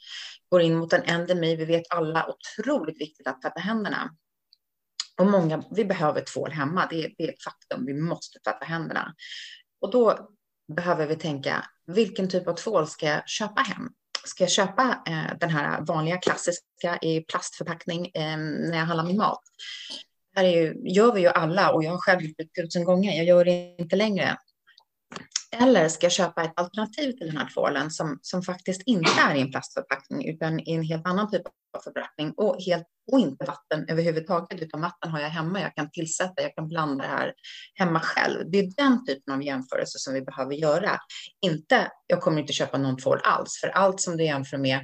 går 0.49 0.61
in 0.61 0.77
mot 0.77 0.93
en 0.93 1.03
endemi. 1.03 1.55
Vi 1.55 1.65
vet 1.65 1.83
alla 1.89 2.27
otroligt 2.29 3.01
viktigt 3.01 3.27
att 3.27 3.41
tvätta 3.41 3.59
händerna. 3.59 4.15
Och 5.19 5.27
många, 5.27 5.63
vi 5.71 5.85
behöver 5.85 6.21
tvål 6.21 6.51
hemma, 6.51 6.87
det, 6.89 7.13
det 7.17 7.23
är 7.23 7.33
ett 7.33 7.43
faktum. 7.43 7.85
Vi 7.85 7.93
måste 7.93 8.39
tvätta 8.39 8.65
händerna. 8.65 9.13
Och 9.81 9.91
då 9.91 10.29
behöver 10.75 11.07
vi 11.07 11.15
tänka, 11.15 11.65
vilken 11.93 12.29
typ 12.29 12.47
av 12.47 12.53
tvål 12.53 12.87
ska 12.87 13.05
jag 13.05 13.29
köpa 13.29 13.61
hem? 13.61 13.89
Ska 14.25 14.43
jag 14.43 14.51
köpa 14.51 15.03
eh, 15.07 15.37
den 15.39 15.49
här 15.49 15.81
vanliga 15.81 16.17
klassiska 16.17 16.97
i 17.01 17.21
plastförpackning 17.21 18.11
eh, 18.13 18.37
när 18.37 18.77
jag 18.77 18.85
handlar 18.85 19.05
min 19.05 19.17
mat? 19.17 19.41
Det 20.33 20.39
här 20.39 20.47
är 20.47 20.61
ju, 20.61 20.75
gör 20.93 21.13
vi 21.13 21.21
ju 21.21 21.27
alla 21.27 21.71
och 21.71 21.83
jag 21.83 21.91
har 21.91 21.97
själv 21.97 22.21
gjort 22.21 22.37
det 22.37 22.63
tusen 22.63 22.83
gånger. 22.83 23.17
Jag 23.17 23.25
gör 23.25 23.45
det 23.45 23.75
inte 23.77 23.95
längre. 23.95 24.37
Eller 25.57 25.89
ska 25.89 26.05
jag 26.05 26.11
köpa 26.11 26.43
ett 26.43 26.53
alternativ 26.55 27.11
till 27.11 27.27
den 27.27 27.37
här 27.37 27.49
tvålen 27.53 27.91
som, 27.91 28.19
som 28.21 28.41
faktiskt 28.41 28.81
inte 28.85 29.11
är 29.21 29.35
i 29.35 29.41
en 29.41 29.51
plastförpackning 29.51 30.29
utan 30.29 30.59
i 30.59 30.73
en 30.73 30.83
helt 30.83 31.07
annan 31.07 31.31
typ 31.31 31.41
av 31.77 31.81
förpackning 31.83 32.33
och, 32.37 32.61
helt, 32.61 32.85
och 33.11 33.19
inte 33.19 33.45
vatten 33.45 33.85
överhuvudtaget 33.89 34.61
utan 34.61 34.81
vatten 34.81 35.11
har 35.11 35.19
jag 35.19 35.29
hemma. 35.29 35.61
Jag 35.61 35.75
kan 35.75 35.91
tillsätta, 35.91 36.41
jag 36.41 36.55
kan 36.55 36.67
blanda 36.67 37.03
det 37.03 37.09
här 37.09 37.33
hemma 37.73 37.99
själv. 37.99 38.51
Det 38.51 38.59
är 38.59 38.71
den 38.77 39.05
typen 39.05 39.33
av 39.33 39.43
jämförelse 39.43 39.99
som 39.99 40.13
vi 40.13 40.21
behöver 40.21 40.55
göra. 40.55 40.97
Inte, 41.45 41.91
jag 42.07 42.21
kommer 42.21 42.41
inte 42.41 42.53
köpa 42.53 42.77
någon 42.77 42.97
tvål 42.97 43.19
alls, 43.23 43.59
för 43.61 43.67
allt 43.67 44.01
som 44.01 44.17
du 44.17 44.23
jämför 44.23 44.57
med 44.57 44.79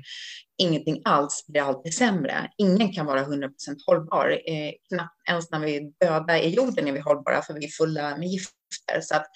ingenting 0.58 1.02
alls 1.06 1.46
blir 1.48 1.62
alltid 1.62 1.94
sämre. 1.94 2.50
Ingen 2.58 2.94
kan 2.94 3.06
vara 3.06 3.24
100% 3.26 3.50
hållbar. 3.86 4.30
Eh, 4.30 4.72
knappt 4.90 5.30
ens 5.30 5.52
när 5.52 5.60
vi 5.60 5.76
är 5.76 6.06
döda 6.06 6.40
i 6.40 6.50
jorden 6.50 6.88
är 6.88 6.92
vi 6.92 7.00
hållbara 7.00 7.42
för 7.42 7.54
vi 7.54 7.66
är 7.66 7.70
fulla 7.70 8.18
med 8.18 8.28
gifter. 8.28 9.02
Så 9.02 9.16
att 9.16 9.28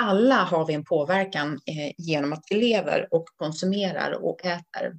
alla 0.00 0.44
har 0.44 0.66
vi 0.66 0.74
en 0.74 0.84
påverkan 0.84 1.60
eh, 1.66 1.92
genom 1.98 2.32
att 2.32 2.44
vi 2.50 2.56
lever 2.56 3.08
och 3.10 3.24
konsumerar 3.36 4.12
och 4.12 4.44
äter. 4.44 4.94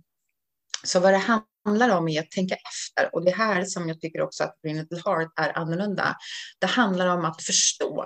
Så 0.83 0.99
vad 0.99 1.13
det 1.13 1.41
handlar 1.65 1.97
om 1.97 2.07
är 2.07 2.19
att 2.19 2.31
tänka 2.31 2.55
efter 2.55 3.15
och 3.15 3.25
det 3.25 3.35
här 3.35 3.65
som 3.65 3.87
jag 3.87 4.01
tycker 4.01 4.21
också 4.21 4.43
att 4.43 4.55
Green 4.63 4.77
Little 4.77 5.01
Heart 5.05 5.31
är 5.39 5.57
annorlunda. 5.57 6.15
Det 6.59 6.67
handlar 6.67 7.07
om 7.07 7.25
att 7.25 7.43
förstå 7.43 8.05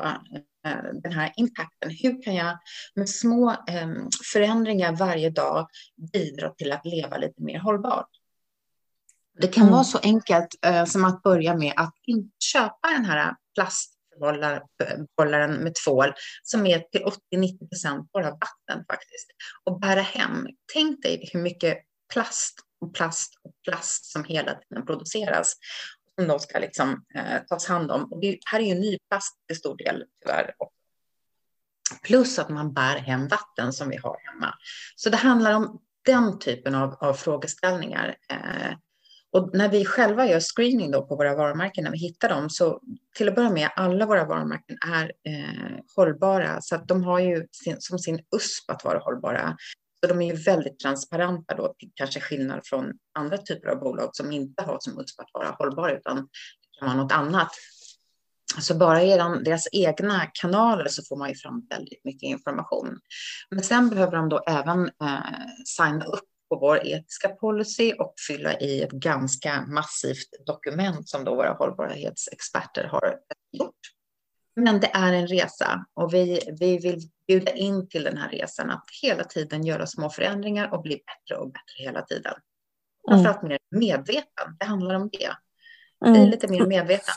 eh, 0.66 0.84
den 1.04 1.12
här 1.12 1.34
impacten. 1.36 1.90
Hur 1.90 2.24
kan 2.24 2.36
jag 2.36 2.58
med 2.96 3.10
små 3.10 3.52
eh, 3.52 3.90
förändringar 4.34 4.96
varje 4.96 5.30
dag 5.30 5.68
bidra 6.14 6.50
till 6.50 6.72
att 6.72 6.86
leva 6.86 7.18
lite 7.18 7.44
mer 7.44 7.60
hållbart? 7.60 8.10
Det 9.40 9.48
kan 9.48 9.64
mm. 9.64 9.74
vara 9.74 9.84
så 9.84 10.00
enkelt 10.04 10.48
som 10.88 11.06
att 11.06 11.24
börja 11.24 11.56
med 11.58 11.74
att 11.76 11.94
inte 12.08 12.36
köpa 12.40 12.90
den 12.90 13.06
här 13.06 13.36
plastbehållaren 14.24 15.54
med 15.54 15.76
tvål 15.76 16.14
som 16.44 16.66
är 16.66 16.80
till 16.80 17.04
80-90 17.36 17.70
procent 17.70 18.12
bara 18.12 18.32
vatten 18.32 18.86
faktiskt 18.92 19.28
och 19.64 19.80
bära 19.80 20.02
hem. 20.02 20.48
Tänk 20.74 21.02
dig 21.02 21.30
hur 21.34 21.40
mycket 21.40 21.78
plast 22.14 22.60
och 22.82 22.94
plast 22.94 23.34
och 23.44 23.54
plast 23.64 24.06
som 24.06 24.24
hela 24.24 24.54
tiden 24.54 24.86
produceras 24.86 25.54
som 26.16 26.28
då 26.28 26.40
ska 26.40 26.60
liksom, 26.60 27.06
eh, 27.16 27.44
tas 27.50 27.68
hand 27.68 27.92
om. 27.92 28.12
Och 28.12 28.22
det 28.22 28.40
här 28.46 28.60
är 28.60 28.64
ju 28.64 28.76
ny 28.76 28.98
plast 29.10 29.48
till 29.48 29.58
stor 29.58 29.78
del 29.78 30.04
tyvärr. 30.22 30.54
Plus 32.02 32.40
att 32.40 32.50
man 32.50 32.74
bär 32.74 32.98
hem 32.98 33.28
vatten 33.28 33.74
som 33.74 33.90
vi 33.90 33.98
har 33.98 34.18
hemma. 34.32 34.54
Så 34.96 35.10
det 35.10 35.18
handlar 35.18 35.54
om 35.54 35.82
den 36.06 36.40
typen 36.40 36.76
av, 36.76 36.94
av 36.94 37.14
frågeställningar. 37.14 38.16
Eh, 38.30 38.78
och 39.34 39.50
när 39.54 39.70
vi 39.70 39.86
själva 39.86 40.28
gör 40.28 40.40
screening 40.40 40.92
då 40.92 41.02
på 41.02 41.16
våra 41.16 41.36
varumärken, 41.36 41.84
när 41.84 41.92
vi 41.92 41.98
hittar 41.98 42.30
dem, 42.30 42.50
så 42.50 42.82
till 43.16 43.30
att 43.30 43.36
börja 43.36 43.50
med, 43.50 43.70
alla 43.76 44.06
våra 44.06 44.26
varumärken 44.26 44.78
är 44.88 45.04
eh, 45.04 45.80
hållbara, 45.96 46.62
så 46.62 46.76
att 46.76 46.88
de 46.88 47.04
har 47.04 47.20
ju 47.20 47.48
sin, 47.52 47.76
som 47.80 48.00
sin 48.00 48.16
USP 48.36 48.72
att 48.72 48.84
vara 48.84 49.00
hållbara. 49.00 49.58
Så 50.00 50.08
de 50.08 50.22
är 50.22 50.34
ju 50.34 50.44
väldigt 50.44 50.80
transparenta 50.80 51.56
då, 51.56 51.74
till 51.80 51.92
kanske 51.96 52.20
skillnad 52.20 52.62
från 52.64 52.94
andra 53.20 53.38
typer 53.38 53.68
av 53.68 53.80
bolag 53.80 54.10
som 54.14 54.32
inte 54.32 54.64
har 54.64 54.78
som 54.80 55.00
USP 55.00 55.20
att 55.20 55.30
vara 55.34 55.56
hållbara, 55.60 55.98
utan 55.98 56.16
det 56.16 56.80
kan 56.80 56.88
vara 56.88 56.98
något 56.98 57.12
annat. 57.12 57.50
Så 58.60 58.76
bara 58.76 59.04
genom 59.04 59.44
deras 59.44 59.68
egna 59.72 60.26
kanaler 60.34 60.88
så 60.88 61.04
får 61.04 61.18
man 61.18 61.30
ju 61.30 61.36
fram 61.36 61.68
väldigt 61.70 62.04
mycket 62.04 62.24
information. 62.24 63.00
Men 63.50 63.64
sen 63.64 63.90
behöver 63.90 64.18
de 64.18 64.30
då 64.30 64.44
även 64.48 64.86
eh, 64.86 65.20
signa 65.66 66.06
upp 66.06 66.33
på 66.54 66.60
vår 66.60 66.88
etiska 66.88 67.30
policy 67.30 67.94
och 67.94 68.14
fylla 68.28 68.60
i 68.60 68.82
ett 68.82 68.92
ganska 68.92 69.66
massivt 69.66 70.46
dokument 70.46 71.10
som 71.10 71.24
då 71.24 71.36
våra 71.36 71.54
hållbarhetsexperter 71.54 72.84
har 72.84 73.16
gjort. 73.52 73.80
Men 74.56 74.80
det 74.80 74.88
är 74.94 75.14
en 75.14 75.28
resa 75.28 75.86
och 75.94 76.14
vi, 76.14 76.40
vi 76.60 76.78
vill 76.78 77.00
bjuda 77.28 77.52
in 77.52 77.90
till 77.90 78.04
den 78.04 78.18
här 78.18 78.30
resan 78.30 78.70
att 78.70 78.86
hela 79.02 79.24
tiden 79.24 79.64
göra 79.64 79.88
små 79.88 80.10
förändringar 80.10 80.74
och 80.74 80.82
bli 80.82 80.96
bättre 80.96 81.42
och 81.42 81.48
bättre 81.48 81.84
hela 81.84 82.02
tiden. 82.02 82.34
Mm. 83.10 83.24
Framförallt 83.24 83.50
mer 83.50 83.58
medveten, 83.76 84.58
det 84.60 84.66
handlar 84.66 84.96
om 84.96 85.10
det. 85.12 85.34
Bli 86.02 86.20
mm. 86.20 86.30
lite 86.30 86.48
mer 86.48 86.66
medveten. 86.66 87.16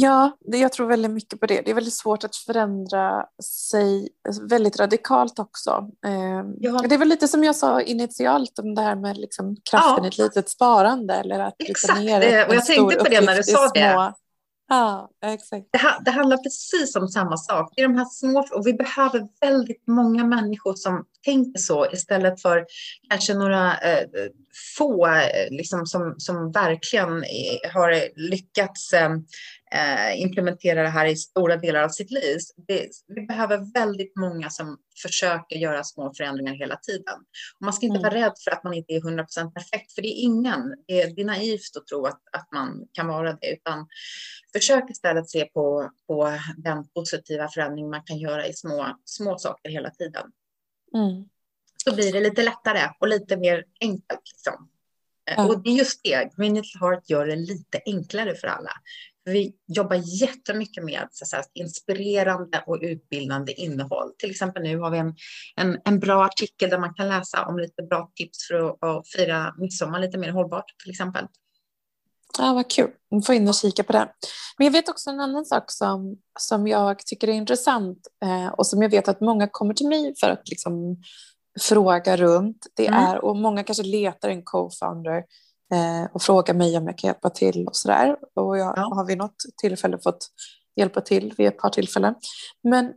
Ja, 0.00 0.38
jag 0.44 0.72
tror 0.72 0.86
väldigt 0.86 1.10
mycket 1.10 1.40
på 1.40 1.46
det. 1.46 1.62
Det 1.64 1.70
är 1.70 1.74
väldigt 1.74 1.94
svårt 1.94 2.24
att 2.24 2.36
förändra 2.36 3.26
sig 3.42 4.08
väldigt 4.48 4.80
radikalt 4.80 5.38
också. 5.38 5.90
Ehm, 6.06 6.54
ja. 6.60 6.82
Det 6.88 6.94
är 6.94 6.98
väl 6.98 7.08
lite 7.08 7.28
som 7.28 7.44
jag 7.44 7.56
sa 7.56 7.80
initialt 7.80 8.58
om 8.58 8.74
det 8.74 8.82
här 8.82 8.96
med 8.96 9.16
liksom 9.16 9.56
kraften 9.70 9.96
ja. 9.98 10.04
i 10.04 10.08
ett 10.08 10.18
litet 10.18 10.48
sparande. 10.48 11.14
Eller 11.14 11.38
att 11.38 11.54
Exakt, 11.58 12.00
ner 12.00 12.46
och 12.48 12.54
jag 12.54 12.66
tänkte 12.66 12.96
på 12.96 13.04
det 13.04 13.20
när 13.20 13.36
du 13.36 13.42
sa 13.42 13.68
det. 13.68 14.12
Ja, 14.70 15.10
exakt. 15.24 15.66
Det, 15.72 15.80
det, 16.04 16.10
handlar 16.10 16.36
precis 16.36 16.96
om 16.96 17.08
samma 17.08 17.36
sak. 17.36 17.72
Det 17.76 17.82
är 17.82 17.88
de 17.88 17.98
här 17.98 18.04
små, 18.04 18.46
och 18.52 18.66
vi 18.66 18.72
behöver 18.74 19.28
väldigt 19.40 19.86
många 19.86 20.24
människor 20.24 20.74
som 20.74 21.04
tänker 21.24 21.58
så 21.60 21.92
istället 21.92 22.42
för 22.42 22.66
kanske 23.10 23.34
några 23.34 23.78
eh, 23.78 24.04
få 24.78 25.06
eh, 25.06 25.50
liksom, 25.50 25.86
som, 25.86 26.14
som 26.18 26.52
verkligen 26.52 27.08
har 27.74 28.18
lyckats 28.30 28.92
eh, 28.92 29.10
eh, 29.70 30.20
implementera 30.20 30.82
det 30.82 30.88
här 30.88 31.06
i 31.06 31.16
stora 31.16 31.56
delar 31.56 31.82
av 31.82 31.88
sitt 31.88 32.10
liv. 32.10 32.38
Det, 32.56 32.88
vi 33.06 33.26
behöver 33.26 33.72
väldigt 33.74 34.16
många 34.16 34.50
som 34.50 34.78
försöker 35.02 35.56
göra 35.56 35.84
små 35.84 36.12
förändringar 36.14 36.54
hela 36.54 36.76
tiden. 36.76 37.14
Och 37.60 37.64
man 37.64 37.72
ska 37.72 37.86
inte 37.86 37.98
mm. 37.98 38.10
vara 38.10 38.26
rädd 38.26 38.32
för 38.44 38.50
att 38.50 38.64
man 38.64 38.74
inte 38.74 38.92
är 38.92 39.00
100% 39.00 39.52
perfekt, 39.52 39.92
för 39.92 40.02
det 40.02 40.08
är 40.08 40.22
ingen. 40.22 40.74
Det 40.86 41.02
är, 41.02 41.14
det 41.14 41.22
är 41.22 41.26
naivt 41.26 41.76
att 41.76 41.86
tro 41.86 42.06
att, 42.06 42.20
att 42.32 42.52
man 42.52 42.86
kan 42.92 43.06
vara 43.06 43.32
det, 43.32 43.52
utan 43.52 43.86
försök 44.52 44.90
istället 44.90 45.30
se 45.30 45.44
på, 45.44 45.90
på 46.06 46.38
den 46.56 46.88
positiva 46.88 47.48
förändring 47.48 47.90
man 47.90 48.02
kan 48.02 48.18
göra 48.18 48.46
i 48.46 48.52
små, 48.52 48.98
små 49.04 49.38
saker 49.38 49.70
hela 49.70 49.90
tiden. 49.90 50.24
Mm. 50.94 51.28
Så 51.84 51.94
blir 51.94 52.12
det 52.12 52.20
lite 52.20 52.42
lättare 52.42 52.90
och 53.00 53.08
lite 53.08 53.36
mer 53.36 53.64
enkelt. 53.80 54.20
Liksom. 54.32 54.68
Ja. 55.36 55.46
Och 55.46 55.62
det 55.62 55.70
är 55.70 55.74
just 55.74 56.00
det, 56.02 56.30
Green 56.36 56.54
Little 56.54 56.80
Heart 56.80 57.10
gör 57.10 57.26
det 57.26 57.36
lite 57.36 57.80
enklare 57.86 58.34
för 58.34 58.48
alla. 58.48 58.70
Vi 59.28 59.54
jobbar 59.66 59.96
jättemycket 60.22 60.84
med 60.84 61.08
så 61.10 61.26
säga, 61.26 61.42
inspirerande 61.54 62.64
och 62.66 62.78
utbildande 62.82 63.52
innehåll. 63.52 64.12
Till 64.18 64.30
exempel 64.30 64.62
nu 64.62 64.78
har 64.78 64.90
vi 64.90 64.98
en, 64.98 65.14
en, 65.56 65.78
en, 65.84 66.00
bra 66.00 66.24
artikel 66.24 66.70
där 66.70 66.78
man 66.78 66.94
kan 66.94 67.08
läsa 67.08 67.46
om 67.46 67.58
lite 67.58 67.82
bra 67.82 68.10
tips 68.14 68.48
för 68.48 68.54
att, 68.54 68.84
att 68.84 69.08
fira 69.08 69.54
midsommar 69.58 70.00
lite 70.00 70.18
mer 70.18 70.30
hållbart 70.30 70.64
till 70.82 70.90
exempel. 70.90 71.26
Ja, 72.38 72.54
vad 72.54 72.70
kul. 72.70 72.90
Vi 73.10 73.22
får 73.22 73.34
in 73.34 73.48
och 73.48 73.54
kika 73.54 73.84
på 73.84 73.92
det. 73.92 74.08
Men 74.58 74.64
jag 74.64 74.72
vet 74.72 74.88
också 74.88 75.10
en 75.10 75.20
annan 75.20 75.44
sak 75.44 75.64
som, 75.70 76.16
som 76.38 76.66
jag 76.66 76.98
tycker 76.98 77.28
är 77.28 77.32
intressant 77.32 77.98
eh, 78.22 78.52
och 78.52 78.66
som 78.66 78.82
jag 78.82 78.88
vet 78.88 79.08
att 79.08 79.20
många 79.20 79.48
kommer 79.48 79.74
till 79.74 79.88
mig 79.88 80.14
för 80.20 80.30
att 80.30 80.48
liksom, 80.48 81.02
fråga 81.60 82.16
runt. 82.16 82.66
Det 82.76 82.86
mm. 82.86 83.04
är, 83.04 83.24
och 83.24 83.36
många 83.36 83.64
kanske 83.64 83.82
letar 83.82 84.28
en 84.28 84.42
co-founder 84.42 85.22
och 86.12 86.22
frågar 86.22 86.54
mig 86.54 86.78
om 86.78 86.86
jag 86.86 86.98
kan 86.98 87.08
hjälpa 87.08 87.30
till 87.30 87.66
och 87.66 87.76
så 87.76 87.88
där. 87.88 88.16
Och 88.34 88.58
jag 88.58 88.74
ja. 88.76 88.94
har 88.94 89.06
vid 89.06 89.18
något 89.18 89.36
tillfälle 89.62 89.98
fått 89.98 90.28
hjälpa 90.76 91.00
till 91.00 91.34
vid 91.38 91.46
ett 91.46 91.58
par 91.58 91.70
tillfällen. 91.70 92.14
Men, 92.62 92.92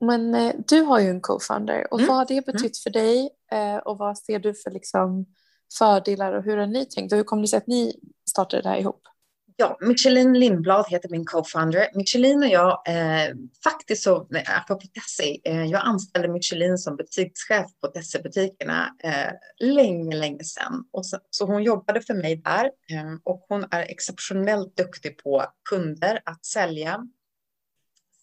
men 0.00 0.34
eh, 0.34 0.54
du 0.68 0.80
har 0.80 1.00
ju 1.00 1.10
en 1.10 1.20
co-founder 1.20 1.86
och 1.90 1.98
mm. 1.98 2.08
vad 2.08 2.16
har 2.16 2.24
det 2.24 2.34
mm. 2.34 2.44
betytt 2.46 2.62
mm. 2.62 2.82
för 2.82 2.90
dig 2.90 3.30
eh, 3.52 3.76
och 3.76 3.98
vad 3.98 4.18
ser 4.18 4.38
du 4.38 4.54
för 4.54 4.70
liksom, 4.70 5.26
fördelar 5.78 6.32
och 6.32 6.44
hur 6.44 6.56
har 6.56 6.66
ni 6.66 6.86
tänkt 6.86 7.12
och 7.12 7.16
hur 7.16 7.24
kom 7.24 7.42
det 7.42 7.48
sig 7.48 7.56
att 7.56 7.66
ni 7.66 8.00
startade 8.30 8.62
det 8.62 8.68
här 8.68 8.78
ihop? 8.78 9.02
Ja, 9.60 9.78
Michelin 9.80 10.38
Lindblad 10.38 10.86
heter 10.88 11.08
min 11.08 11.24
co-founder. 11.24 11.88
Michelin 11.94 12.38
och 12.38 12.48
jag, 12.48 12.82
eh, 12.88 13.34
faktiskt 13.64 14.02
så, 14.02 14.28
apropå 14.46 14.86
Tessie, 14.94 15.40
eh, 15.44 15.64
jag 15.64 15.80
anställde 15.84 16.28
Michelin 16.28 16.78
som 16.78 16.96
butikschef 16.96 17.66
på 17.80 17.88
Tessie-butikerna 17.88 18.94
eh, 19.04 19.32
länge, 19.60 20.16
länge 20.16 20.44
sedan. 20.44 20.84
Och 20.92 21.06
så, 21.06 21.18
så 21.30 21.46
hon 21.46 21.62
jobbade 21.62 22.00
för 22.00 22.14
mig 22.14 22.36
där 22.36 22.64
eh, 22.64 23.14
och 23.24 23.46
hon 23.48 23.64
är 23.70 23.80
exceptionellt 23.80 24.76
duktig 24.76 25.18
på 25.18 25.44
kunder, 25.70 26.20
att 26.24 26.46
sälja, 26.46 27.06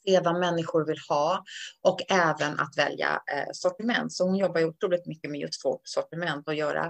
se 0.05 0.19
vad 0.19 0.39
människor 0.39 0.85
vill 0.85 0.99
ha 1.09 1.43
och 1.81 2.11
även 2.11 2.59
att 2.59 2.77
välja 2.77 3.21
eh, 3.33 3.51
sortiment. 3.53 4.13
Så 4.13 4.23
hon 4.23 4.35
jobbar 4.35 4.59
ju 4.59 4.65
otroligt 4.65 5.05
mycket 5.05 5.31
med 5.31 5.39
just 5.39 5.65
vårt 5.65 5.81
sortiment 5.83 6.47
och 6.47 6.55
göra 6.55 6.85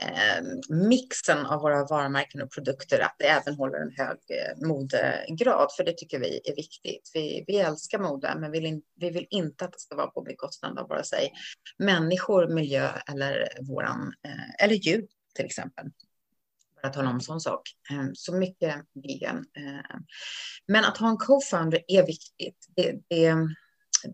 eh, 0.00 0.44
mixen 0.68 1.46
av 1.46 1.60
våra 1.60 1.84
varumärken 1.84 2.42
och 2.42 2.52
produkter, 2.52 3.00
att 3.00 3.14
det 3.18 3.24
även 3.24 3.54
håller 3.54 3.78
en 3.78 3.92
hög 3.96 4.18
eh, 4.28 4.66
modegrad, 4.66 5.68
för 5.76 5.84
det 5.84 5.92
tycker 5.92 6.18
vi 6.18 6.40
är 6.44 6.56
viktigt. 6.56 7.10
Vi, 7.14 7.44
vi 7.46 7.56
älskar 7.56 7.98
mode, 7.98 8.34
men 8.38 8.50
vi 8.50 8.60
vill, 8.60 8.66
in, 8.66 8.82
vi 9.00 9.10
vill 9.10 9.26
inte 9.30 9.64
att 9.64 9.72
det 9.72 9.80
ska 9.80 9.96
vara 9.96 10.06
på 10.06 10.22
bekostnad 10.22 10.78
av 10.78 10.88
vare 10.88 11.04
sig 11.04 11.32
människor, 11.78 12.48
miljö 12.48 12.88
eller, 13.12 13.48
våran, 13.60 14.12
eh, 14.24 14.64
eller 14.64 14.74
djur 14.74 15.06
till 15.34 15.44
exempel 15.44 15.84
att 16.86 16.92
tala 16.92 17.08
om 17.08 17.14
en 17.14 17.20
sån 17.20 17.40
sak. 17.40 17.62
Ehm, 17.90 18.14
så 18.14 18.34
mycket 18.34 18.74
vegan. 18.94 19.36
Eh. 19.36 19.96
Men 20.68 20.84
att 20.84 20.98
ha 20.98 21.08
en 21.08 21.16
co-founder 21.16 21.82
är 21.88 22.06
viktigt. 22.06 22.66
Det, 22.76 22.92
det, 23.08 23.36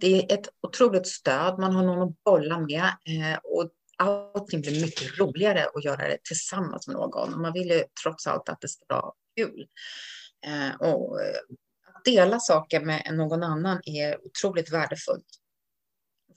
det, 0.01 0.33
är 0.33 0.39
ett 0.39 0.49
otroligt 0.63 1.07
stöd. 1.07 1.59
Man 1.59 1.75
har 1.75 1.83
någon 1.83 2.09
att 2.09 2.25
bolla 2.25 2.59
med 2.59 2.85
eh, 2.85 3.39
och 3.45 3.71
allting 3.97 4.61
blir 4.61 4.81
mycket 4.83 5.19
roligare 5.19 5.67
att 5.75 5.85
göra 5.85 6.09
det 6.09 6.19
tillsammans 6.25 6.87
med 6.87 6.97
någon. 6.97 7.43
Man 7.43 7.53
vill 7.53 7.71
ju 7.71 7.85
trots 8.03 8.27
allt 8.27 8.49
att 8.49 8.61
det 8.61 8.69
ska 8.69 8.85
vara 8.89 9.13
kul. 9.37 9.67
Eh, 10.47 10.75
och 10.81 11.21
att 12.01 12.05
dela 12.05 12.41
saker 12.41 12.81
med 12.81 13.11
någon 13.13 13.43
annan 13.43 13.81
är 13.85 14.27
otroligt 14.27 14.73
värdefullt. 14.73 15.27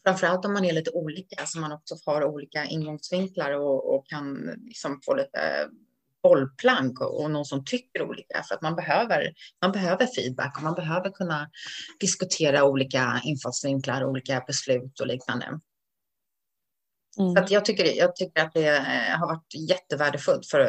Framförallt 0.03 0.45
om 0.45 0.53
man 0.53 0.65
är 0.65 0.73
lite 0.73 0.91
olika, 0.91 1.45
så 1.45 1.59
man 1.59 1.71
också 1.71 1.95
har 2.05 2.23
olika 2.23 2.65
ingångsvinklar 2.65 3.51
och, 3.51 3.95
och 3.95 4.07
kan 4.07 4.35
liksom 4.65 5.01
få 5.05 5.15
lite 5.15 5.69
bollplank 6.23 7.01
och 7.01 7.31
någon 7.31 7.45
som 7.45 7.65
tycker 7.65 8.01
olika. 8.01 8.43
För 8.43 8.55
att 8.55 8.61
man 8.61 8.75
behöver, 8.75 9.33
man 9.61 9.71
behöver 9.71 10.07
feedback 10.07 10.57
och 10.57 10.63
man 10.63 10.73
behöver 10.73 11.09
kunna 11.09 11.49
diskutera 11.99 12.63
olika 12.63 13.21
infallsvinklar, 13.23 14.05
olika 14.05 14.43
beslut 14.47 14.99
och 14.99 15.07
liknande. 15.07 15.45
Mm. 17.19 17.35
Så 17.35 17.39
att 17.39 17.51
jag, 17.51 17.65
tycker, 17.65 17.97
jag 17.97 18.15
tycker 18.15 18.41
att 18.41 18.53
det 18.53 18.77
eh, 18.77 19.19
har 19.19 19.27
varit 19.27 19.69
jättevärdefullt 19.69 20.45
för, 20.45 20.65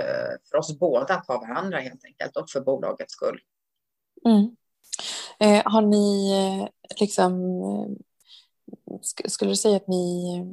för 0.50 0.58
oss 0.58 0.78
båda 0.78 1.14
att 1.14 1.28
ha 1.28 1.40
varandra 1.40 1.78
helt 1.78 2.04
enkelt 2.04 2.36
och 2.36 2.50
för 2.50 2.60
bolagets 2.60 3.12
skull. 3.12 3.40
Mm. 4.26 4.56
Eh, 5.40 5.72
har 5.72 5.82
ni 5.82 6.32
eh, 6.32 6.68
liksom, 7.00 7.32
eh, 8.90 9.28
skulle 9.28 9.50
du 9.50 9.56
säga 9.56 9.76
att 9.76 9.88
ni 9.88 10.44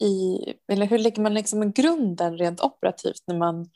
i, 0.00 0.38
eller 0.68 0.86
hur 0.86 0.98
lägger 0.98 1.22
man 1.22 1.34
liksom 1.34 1.72
grunden 1.72 2.38
rent 2.38 2.60
operativt 2.60 3.22
när 3.26 3.36
man, 3.36 3.70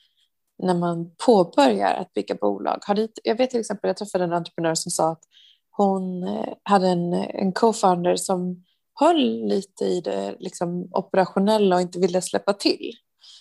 när 0.63 0.75
man 0.75 1.11
påbörjar 1.27 1.95
att 1.95 2.13
bygga 2.13 2.35
bolag? 2.35 2.79
Har 2.87 2.95
det, 2.95 3.09
jag 3.25 3.37
vet 3.37 3.51
till 3.51 3.61
exempel, 3.61 3.89
jag 3.89 3.97
träffade 3.97 4.25
en 4.25 4.33
entreprenör 4.33 4.75
som 4.75 4.91
sa 4.91 5.13
att 5.13 5.23
hon 5.71 6.23
eh, 6.23 6.55
hade 6.63 6.89
en, 6.89 7.13
en 7.13 7.53
co-founder 7.53 8.17
som 8.17 8.65
höll 9.01 9.47
lite 9.47 9.85
i 9.85 10.01
det 10.01 10.37
liksom, 10.39 10.89
operationella 10.93 11.77
och 11.77 11.83
inte 11.83 11.99
ville 11.99 12.23
släppa 12.23 12.53
till. 12.53 12.93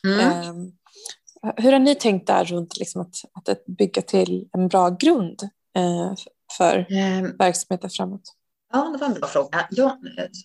Mm. 0.08 0.50
Um, 0.50 0.72
hur 1.58 1.72
har 1.72 1.80
ni 1.80 1.96
tänkt 1.96 2.28
där 2.28 2.46
runt 2.46 2.78
liksom, 2.80 3.02
att, 3.02 3.16
att 3.50 3.66
bygga 3.66 4.02
till 4.02 4.50
en 4.52 4.68
bra 4.68 4.90
grund 4.90 5.44
uh, 5.78 6.14
för 6.58 6.86
mm. 6.90 7.38
verksamheten 7.38 7.90
framåt? 7.90 8.34
Ja, 8.76 8.90
det 8.94 8.98
var 8.98 9.08
en 9.08 9.14
bra 9.14 9.28
fråga. 9.28 9.68
Ja, 9.72 10.00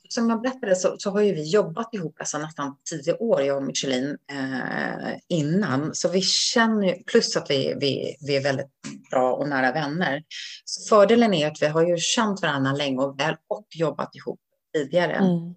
som 0.09 0.31
jag 0.31 0.43
berättade 0.43 0.77
så, 0.77 0.97
så 0.99 1.11
har 1.11 1.21
ju 1.21 1.35
vi 1.35 1.51
jobbat 1.51 1.95
ihop 1.95 2.17
alltså 2.19 2.39
nästan 2.39 2.77
tio 2.91 3.15
år, 3.15 3.43
jag 3.43 3.57
och 3.57 3.63
Michelin, 3.63 4.17
eh, 4.31 5.17
innan. 5.29 5.95
Så 5.95 6.09
vi 6.09 6.23
känner 6.23 7.03
plus 7.07 7.37
att 7.37 7.51
vi, 7.51 7.75
vi, 7.81 8.17
vi 8.21 8.37
är 8.37 8.43
väldigt 8.43 8.71
bra 9.11 9.33
och 9.35 9.49
nära 9.49 9.73
vänner. 9.73 10.23
Så 10.65 10.89
fördelen 10.89 11.35
är 11.35 11.47
att 11.47 11.63
vi 11.63 11.67
har 11.67 11.83
ju 11.83 11.97
känt 11.99 12.43
varandra 12.43 12.73
länge 12.73 12.99
och 12.99 13.21
väl 13.21 13.37
och 13.49 13.67
jobbat 13.71 14.15
ihop 14.15 14.41
tidigare. 14.75 15.13
Mm. 15.13 15.55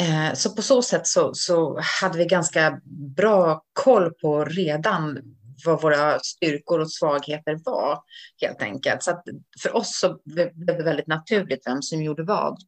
Eh, 0.00 0.34
så 0.34 0.50
på 0.50 0.62
så 0.62 0.82
sätt 0.82 1.06
så, 1.06 1.34
så 1.34 1.80
hade 2.02 2.18
vi 2.18 2.24
ganska 2.24 2.80
bra 3.16 3.62
koll 3.72 4.10
på 4.10 4.44
redan 4.44 5.18
vad 5.64 5.82
våra 5.82 6.18
styrkor 6.18 6.80
och 6.80 6.92
svagheter 6.92 7.60
var 7.64 8.02
helt 8.40 8.62
enkelt. 8.62 9.02
Så 9.02 9.10
att 9.10 9.24
för 9.62 9.76
oss 9.76 9.98
så 10.00 10.18
blev 10.24 10.66
det 10.66 10.82
väldigt 10.82 11.06
naturligt 11.06 11.66
vem 11.66 11.82
som 11.82 12.02
gjorde 12.02 12.22
vad. 12.22 12.58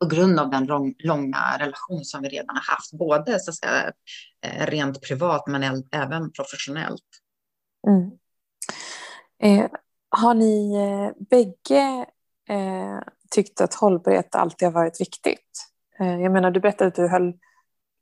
På 0.00 0.06
grund 0.08 0.40
av 0.40 0.50
den 0.50 0.66
lång, 0.66 0.94
långa 0.98 1.56
relation 1.58 2.04
som 2.04 2.22
vi 2.22 2.28
redan 2.28 2.56
har 2.56 2.74
haft, 2.74 2.92
både 2.92 3.40
så 3.40 3.50
att 3.50 3.56
säga, 3.56 3.92
eh, 4.46 4.66
rent 4.66 5.02
privat 5.02 5.46
men 5.46 5.84
även 5.92 6.32
professionellt. 6.32 7.04
Mm. 7.86 8.10
Eh, 9.42 9.70
har 10.10 10.34
ni 10.34 10.74
eh, 10.74 11.26
bägge 11.30 12.06
eh, 12.48 12.98
tyckt 13.30 13.60
att 13.60 13.74
hållbarhet 13.74 14.34
alltid 14.34 14.66
har 14.66 14.72
varit 14.72 15.00
viktigt? 15.00 15.70
Eh, 16.00 16.20
jag 16.20 16.32
menar, 16.32 16.50
du 16.50 16.60
berättade 16.60 16.88
att 16.88 16.94
du 16.94 17.08
höll, 17.08 17.32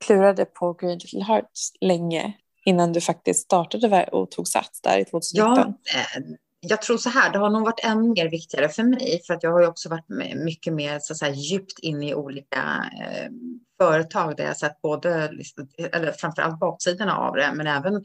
klurade 0.04 0.44
på 0.44 0.72
Green 0.72 0.98
Little 0.98 1.24
Hearts 1.24 1.72
länge 1.80 2.34
innan 2.66 2.92
du 2.92 3.00
faktiskt 3.00 3.44
startade 3.44 4.08
och 4.12 4.30
tog 4.30 4.48
sats 4.48 4.80
där 4.80 4.98
i 4.98 5.04
2019? 5.04 5.56
Ja, 5.56 5.64
eh, 5.94 6.22
jag 6.60 6.82
tror 6.82 6.96
så 6.96 7.08
här, 7.08 7.32
det 7.32 7.38
har 7.38 7.50
nog 7.50 7.64
varit 7.64 7.84
ännu 7.84 8.08
mer 8.08 8.30
viktigare 8.30 8.68
för 8.68 8.82
mig 8.82 9.20
för 9.26 9.34
att 9.34 9.42
jag 9.42 9.52
har 9.52 9.60
ju 9.60 9.66
också 9.66 9.88
varit 9.88 10.08
mycket 10.44 10.72
mer 10.72 10.98
så 10.98 11.12
att 11.12 11.18
säga, 11.18 11.34
djupt 11.34 11.78
inne 11.78 12.08
i 12.08 12.14
olika 12.14 12.90
eh, 13.00 13.30
företag 13.78 14.36
där 14.36 14.44
jag 14.44 14.56
sett 14.56 14.82
både, 14.82 15.30
eller 15.92 16.12
framförallt 16.12 16.60
baksidorna 16.60 17.16
av 17.16 17.34
det, 17.34 17.52
men 17.54 17.66
även 17.66 18.02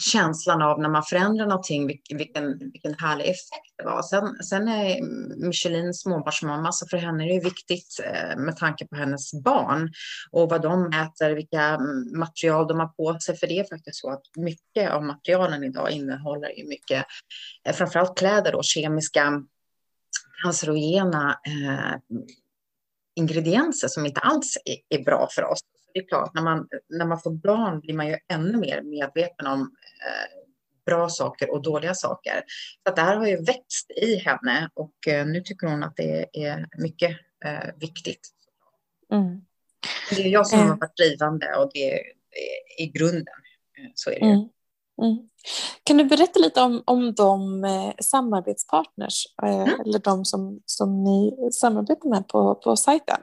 känslan 0.00 0.62
av 0.62 0.80
när 0.80 0.88
man 0.88 1.02
förändrar 1.02 1.46
någonting, 1.46 1.86
vilken, 1.86 2.58
vilken 2.58 2.94
härlig 2.94 3.24
effekt 3.24 3.74
det 3.78 3.84
var. 3.84 4.02
Sen, 4.02 4.42
sen 4.42 4.68
är 4.68 5.02
Michelin 5.46 5.94
småbarnsmamma, 5.94 6.72
så 6.72 6.86
för 6.86 6.96
henne 6.96 7.24
är 7.24 7.34
det 7.34 7.44
viktigt 7.44 8.00
eh, 8.04 8.38
med 8.38 8.56
tanke 8.56 8.86
på 8.86 8.96
hennes 8.96 9.32
barn 9.44 9.92
och 10.30 10.50
vad 10.50 10.62
de 10.62 10.86
äter, 10.86 11.34
vilka 11.34 11.62
mm, 11.62 12.18
material 12.18 12.66
de 12.66 12.80
har 12.80 12.88
på 12.88 13.20
sig. 13.20 13.36
För 13.36 13.46
det 13.46 13.58
är 13.58 13.64
faktiskt 13.64 14.00
så 14.00 14.10
att 14.10 14.22
mycket 14.36 14.90
av 14.90 15.04
materialen 15.04 15.64
idag 15.64 15.90
innehåller 15.90 16.58
ju 16.58 16.68
mycket, 16.68 17.04
eh, 17.64 17.74
framförallt 17.74 18.18
kläder 18.18 18.52
då, 18.52 18.62
kemiska 18.62 19.42
cancerogena 20.44 21.40
eh, 21.46 22.16
ingredienser 23.16 23.88
som 23.88 24.06
inte 24.06 24.20
alls 24.20 24.58
är, 24.64 24.98
är 24.98 25.04
bra 25.04 25.28
för 25.30 25.44
oss. 25.44 25.60
Det 25.94 26.00
är 26.00 26.08
klart, 26.08 26.34
när 26.34 26.42
man, 26.42 26.68
när 26.88 27.06
man 27.06 27.20
får 27.20 27.30
barn 27.30 27.80
blir 27.80 27.94
man 27.94 28.08
ju 28.08 28.16
ännu 28.32 28.58
mer 28.58 28.82
medveten 28.82 29.46
om 29.46 29.60
eh, 29.60 30.42
bra 30.86 31.08
saker 31.08 31.50
och 31.50 31.62
dåliga 31.62 31.94
saker. 31.94 32.42
Så 32.86 32.94
det 32.94 33.02
här 33.02 33.16
har 33.16 33.26
ju 33.26 33.36
växt 33.36 33.90
i 33.90 34.16
henne 34.16 34.70
och 34.74 35.08
eh, 35.08 35.26
nu 35.26 35.40
tycker 35.40 35.66
hon 35.66 35.82
att 35.82 35.96
det 35.96 36.26
är 36.32 36.66
mycket 36.78 37.16
eh, 37.44 37.74
viktigt. 37.80 38.28
Mm. 39.12 39.44
Det 40.10 40.22
är 40.22 40.28
jag 40.28 40.46
som 40.46 40.58
har 40.58 40.76
varit 40.76 40.96
drivande 40.96 41.56
och 41.56 41.70
det 41.74 41.92
är, 41.92 42.02
det 42.30 42.38
är 42.38 42.82
i 42.82 42.86
grunden. 42.86 43.34
Eh, 43.78 43.90
så 43.94 44.10
är 44.10 44.20
det 44.20 44.26
mm. 44.26 44.48
Mm. 45.02 45.16
Kan 45.84 45.96
du 45.96 46.04
berätta 46.04 46.40
lite 46.40 46.60
om, 46.60 46.82
om 46.86 47.14
de 47.14 47.64
eh, 47.64 47.92
samarbetspartners 48.00 49.26
eh, 49.42 49.54
mm. 49.54 49.80
eller 49.80 49.98
de 49.98 50.24
som, 50.24 50.60
som 50.66 51.04
ni 51.04 51.50
samarbetar 51.52 52.08
med 52.08 52.28
på, 52.28 52.54
på 52.54 52.76
sajten? 52.76 53.20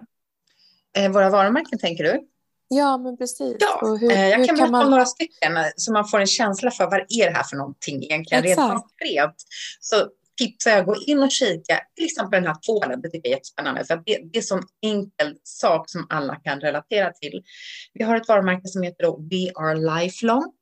Eh, 0.97 1.11
våra 1.11 1.29
varumärken 1.29 1.79
tänker 1.79 2.03
du? 2.03 2.27
Ja, 2.67 2.97
men 2.97 3.17
precis. 3.17 3.57
Ja, 3.59 3.97
hur, 4.01 4.11
jag 4.11 4.47
kan 4.47 4.55
berätta 4.55 4.71
man... 4.71 4.85
om 4.85 4.91
några 4.91 5.05
stycken 5.05 5.51
så 5.75 5.91
man 5.93 6.07
får 6.07 6.19
en 6.19 6.27
känsla 6.27 6.71
för 6.71 6.85
vad 6.85 6.93
är 6.93 7.25
det 7.29 7.35
här 7.35 7.43
för 7.43 7.57
någonting 7.57 8.03
egentligen. 8.03 8.43
Exakt. 8.43 8.71
Rent 8.71 8.81
konkret 8.81 9.35
så 9.79 9.95
tipsar 10.37 10.71
jag 10.71 10.85
gå 10.85 10.95
in 10.95 11.23
och 11.23 11.31
kika, 11.31 11.79
till 11.95 12.05
exempel 12.05 12.43
den 12.43 12.47
här 12.47 12.57
tvålen, 12.65 13.01
det 13.01 13.09
tycker 13.09 13.29
jag 13.29 13.33
är 13.33 13.37
jättespännande, 13.37 13.85
för 13.85 13.95
det, 13.95 14.03
det 14.05 14.37
är 14.37 14.37
en 14.37 14.43
sån 14.43 14.63
enkel 14.81 15.37
sak 15.43 15.89
som 15.89 16.07
alla 16.09 16.35
kan 16.35 16.59
relatera 16.59 17.11
till. 17.11 17.43
Vi 17.93 18.03
har 18.03 18.15
ett 18.15 18.27
varumärke 18.27 18.67
som 18.67 18.83
heter 18.83 19.05
We 19.05 19.51
Are 19.55 20.01
Lifelong 20.01 20.53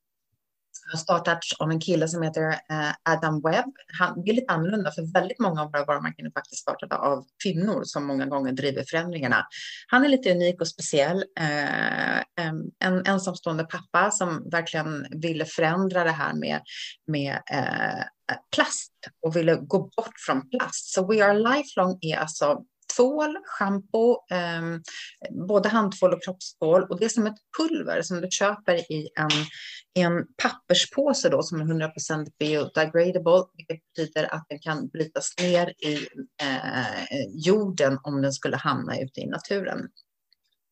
har 0.90 0.98
startats 0.98 1.52
av 1.58 1.70
en 1.70 1.80
kille 1.80 2.08
som 2.08 2.22
heter 2.22 2.48
eh, 2.50 2.92
Adam 3.02 3.40
Webb. 3.40 3.72
Han, 3.98 4.22
det 4.24 4.30
är 4.30 4.34
lite 4.34 4.52
annorlunda 4.52 4.92
för 4.92 5.12
väldigt 5.12 5.38
många 5.38 5.62
av 5.62 5.72
våra 5.72 5.84
varumärken 5.84 6.26
är 6.26 6.30
faktiskt 6.30 6.62
startade 6.62 6.96
av 6.96 7.24
kvinnor 7.42 7.82
som 7.84 8.04
många 8.06 8.26
gånger 8.26 8.52
driver 8.52 8.84
förändringarna. 8.90 9.46
Han 9.86 10.04
är 10.04 10.08
lite 10.08 10.32
unik 10.32 10.60
och 10.60 10.68
speciell. 10.68 11.24
Eh, 11.40 12.46
en 12.84 13.06
ensamstående 13.06 13.64
pappa 13.64 14.10
som 14.10 14.50
verkligen 14.50 15.06
ville 15.10 15.44
förändra 15.44 16.04
det 16.04 16.10
här 16.10 16.34
med, 16.34 16.60
med 17.06 17.34
eh, 17.50 18.04
plast 18.54 18.92
och 19.26 19.36
ville 19.36 19.54
gå 19.54 19.78
bort 19.78 20.14
från 20.26 20.50
plast. 20.50 20.92
Så 20.94 21.06
We 21.06 21.24
Are 21.24 21.38
Lifelong 21.38 21.98
är 22.00 22.16
alltså 22.16 22.62
tvål, 22.96 23.36
schampo, 23.44 24.16
eh, 24.30 24.62
både 25.48 25.68
handtvål 25.68 26.12
och 26.12 26.22
kroppstvål. 26.22 26.82
Och 26.82 26.98
det 26.98 27.04
är 27.04 27.08
som 27.08 27.26
ett 27.26 27.38
pulver 27.58 28.02
som 28.02 28.20
du 28.20 28.28
köper 28.30 28.92
i 28.92 29.08
en, 29.18 29.30
en 29.94 30.26
papperspåse 30.42 31.28
då, 31.28 31.42
som 31.42 31.60
är 31.60 31.64
100% 31.64 32.26
biodegradable, 32.38 33.44
vilket 33.56 33.80
betyder 33.96 34.34
att 34.34 34.46
den 34.48 34.58
kan 34.58 34.88
brytas 34.88 35.34
ner 35.40 35.68
i 35.68 35.94
eh, 36.42 37.24
jorden 37.46 37.98
om 38.02 38.22
den 38.22 38.32
skulle 38.32 38.56
hamna 38.56 39.00
ute 39.00 39.20
i 39.20 39.26
naturen. 39.26 39.88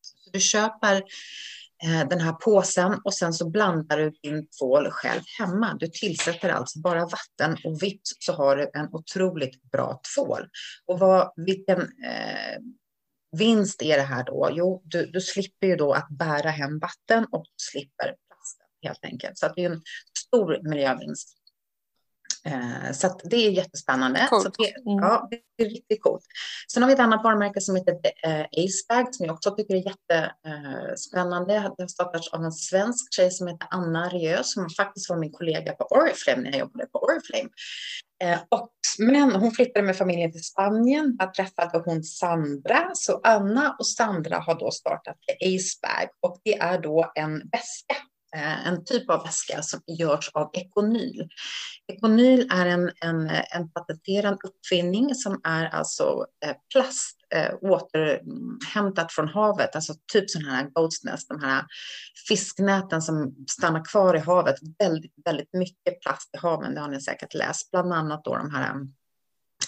Så 0.01 0.29
du 0.33 0.39
köper 0.39 1.01
Eh, 1.01 1.60
Eh, 1.83 2.07
den 2.07 2.19
här 2.19 2.33
påsen 2.33 2.99
och 3.03 3.13
sen 3.13 3.33
så 3.33 3.49
blandar 3.49 3.97
du 3.97 4.11
din 4.23 4.47
tvål 4.47 4.89
själv 4.91 5.21
hemma. 5.39 5.77
Du 5.79 5.87
tillsätter 5.87 6.49
alltså 6.49 6.79
bara 6.79 7.05
vatten 7.05 7.57
och 7.63 7.83
vips 7.83 8.11
så 8.19 8.33
har 8.33 8.55
du 8.55 8.69
en 8.73 8.87
otroligt 8.91 9.63
bra 9.71 10.01
tvål. 10.15 10.49
Och 10.85 10.99
vad, 10.99 11.33
vilken 11.35 11.81
eh, 11.81 12.57
vinst 13.37 13.81
är 13.81 13.97
det 13.97 14.03
här 14.03 14.23
då? 14.23 14.49
Jo, 14.51 14.81
du, 14.85 15.05
du 15.05 15.21
slipper 15.21 15.67
ju 15.67 15.75
då 15.75 15.93
att 15.93 16.07
bära 16.09 16.49
hem 16.49 16.79
vatten 16.79 17.25
och 17.31 17.43
du 17.43 17.53
slipper 17.71 18.05
plasten 18.05 18.67
helt 18.81 19.05
enkelt. 19.05 19.37
Så 19.37 19.47
det 19.55 19.65
är 19.65 19.69
en 19.69 19.81
stor 20.17 20.69
miljövinst. 20.69 21.40
Eh, 22.45 22.91
så 22.93 23.19
det 23.23 23.35
är 23.35 23.51
jättespännande. 23.51 24.27
Så 24.29 24.43
det, 24.43 24.91
mm. 24.91 25.03
ja, 25.03 25.27
det 25.57 25.63
är 25.63 25.69
riktigt 25.69 26.01
coolt. 26.01 26.23
Sen 26.73 26.83
har 26.83 26.87
vi 26.87 26.93
ett 26.93 26.99
annat 26.99 27.23
varumärke 27.23 27.61
som 27.61 27.75
heter 27.75 27.93
eh, 28.23 28.41
Acebag 28.41 29.15
som 29.15 29.25
jag 29.25 29.33
också 29.33 29.51
tycker 29.51 29.75
är 29.75 29.83
jättespännande. 29.87 31.53
Det 31.53 31.83
har 31.83 31.87
startats 31.87 32.33
av 32.33 32.43
en 32.43 32.51
svensk 32.51 33.13
tjej 33.13 33.31
som 33.31 33.47
heter 33.47 33.67
Anna 33.71 34.09
Riö 34.09 34.43
som 34.43 34.69
faktiskt 34.69 35.09
var 35.09 35.17
min 35.17 35.31
kollega 35.31 35.73
på 35.73 35.83
Oriflame 35.83 36.41
när 36.41 36.51
jag 36.51 36.59
jobbade 36.59 36.85
på 36.85 36.99
Oriflame. 36.99 37.49
Eh, 38.23 38.39
och, 38.49 38.71
men 38.99 39.31
hon 39.31 39.51
flyttade 39.51 39.85
med 39.85 39.97
familjen 39.97 40.31
till 40.31 40.43
Spanien. 40.43 41.17
Där 41.17 41.27
träffade 41.27 41.81
hon 41.85 42.03
Sandra. 42.03 42.89
Så 42.93 43.21
Anna 43.23 43.75
och 43.79 43.87
Sandra 43.87 44.37
har 44.37 44.59
då 44.59 44.71
startat 44.71 45.17
Acebag 45.41 46.09
och 46.19 46.41
det 46.43 46.57
är 46.57 46.81
då 46.81 47.11
en 47.15 47.31
väska 47.37 47.95
Eh, 47.95 48.10
Eh, 48.35 48.67
en 48.67 48.85
typ 48.85 49.09
av 49.09 49.23
väska 49.23 49.61
som 49.61 49.79
görs 49.87 50.29
av 50.33 50.49
ekonyl. 50.53 51.29
Ekonyl 51.87 52.47
är 52.51 52.65
en, 52.65 52.91
en, 53.01 53.29
en 53.29 53.71
patenterad 53.71 54.37
uppfinning 54.43 55.15
som 55.15 55.41
är 55.43 55.65
alltså 55.65 56.25
eh, 56.45 56.55
plast 56.73 57.17
eh, 57.35 57.53
återhämtat 57.61 59.11
från 59.11 59.27
havet, 59.27 59.75
alltså 59.75 59.93
typ 60.13 60.29
sådana 60.29 60.55
här 60.55 60.65
goat's 60.65 61.05
nest, 61.05 61.29
de 61.29 61.41
här 61.41 61.65
fisknäten 62.27 63.01
som 63.01 63.35
stannar 63.47 63.85
kvar 63.85 64.15
i 64.15 64.19
havet. 64.19 64.55
Väldigt, 64.79 65.13
väldigt 65.25 65.53
mycket 65.53 66.01
plast 66.01 66.29
i 66.33 66.37
haven, 66.37 66.75
det 66.75 66.81
har 66.81 66.89
ni 66.89 67.01
säkert 67.01 67.33
läst, 67.33 67.71
bland 67.71 67.93
annat 67.93 68.23
då 68.23 68.35
de 68.35 68.51
här 68.51 68.69
eh, 68.69 68.75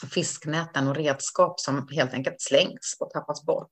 fisknäten 0.09 0.87
och 0.87 0.95
redskap 0.95 1.59
som 1.59 1.87
helt 1.91 2.13
enkelt 2.13 2.41
slängs 2.41 2.97
och 2.99 3.09
tappas 3.09 3.45
bort 3.45 3.71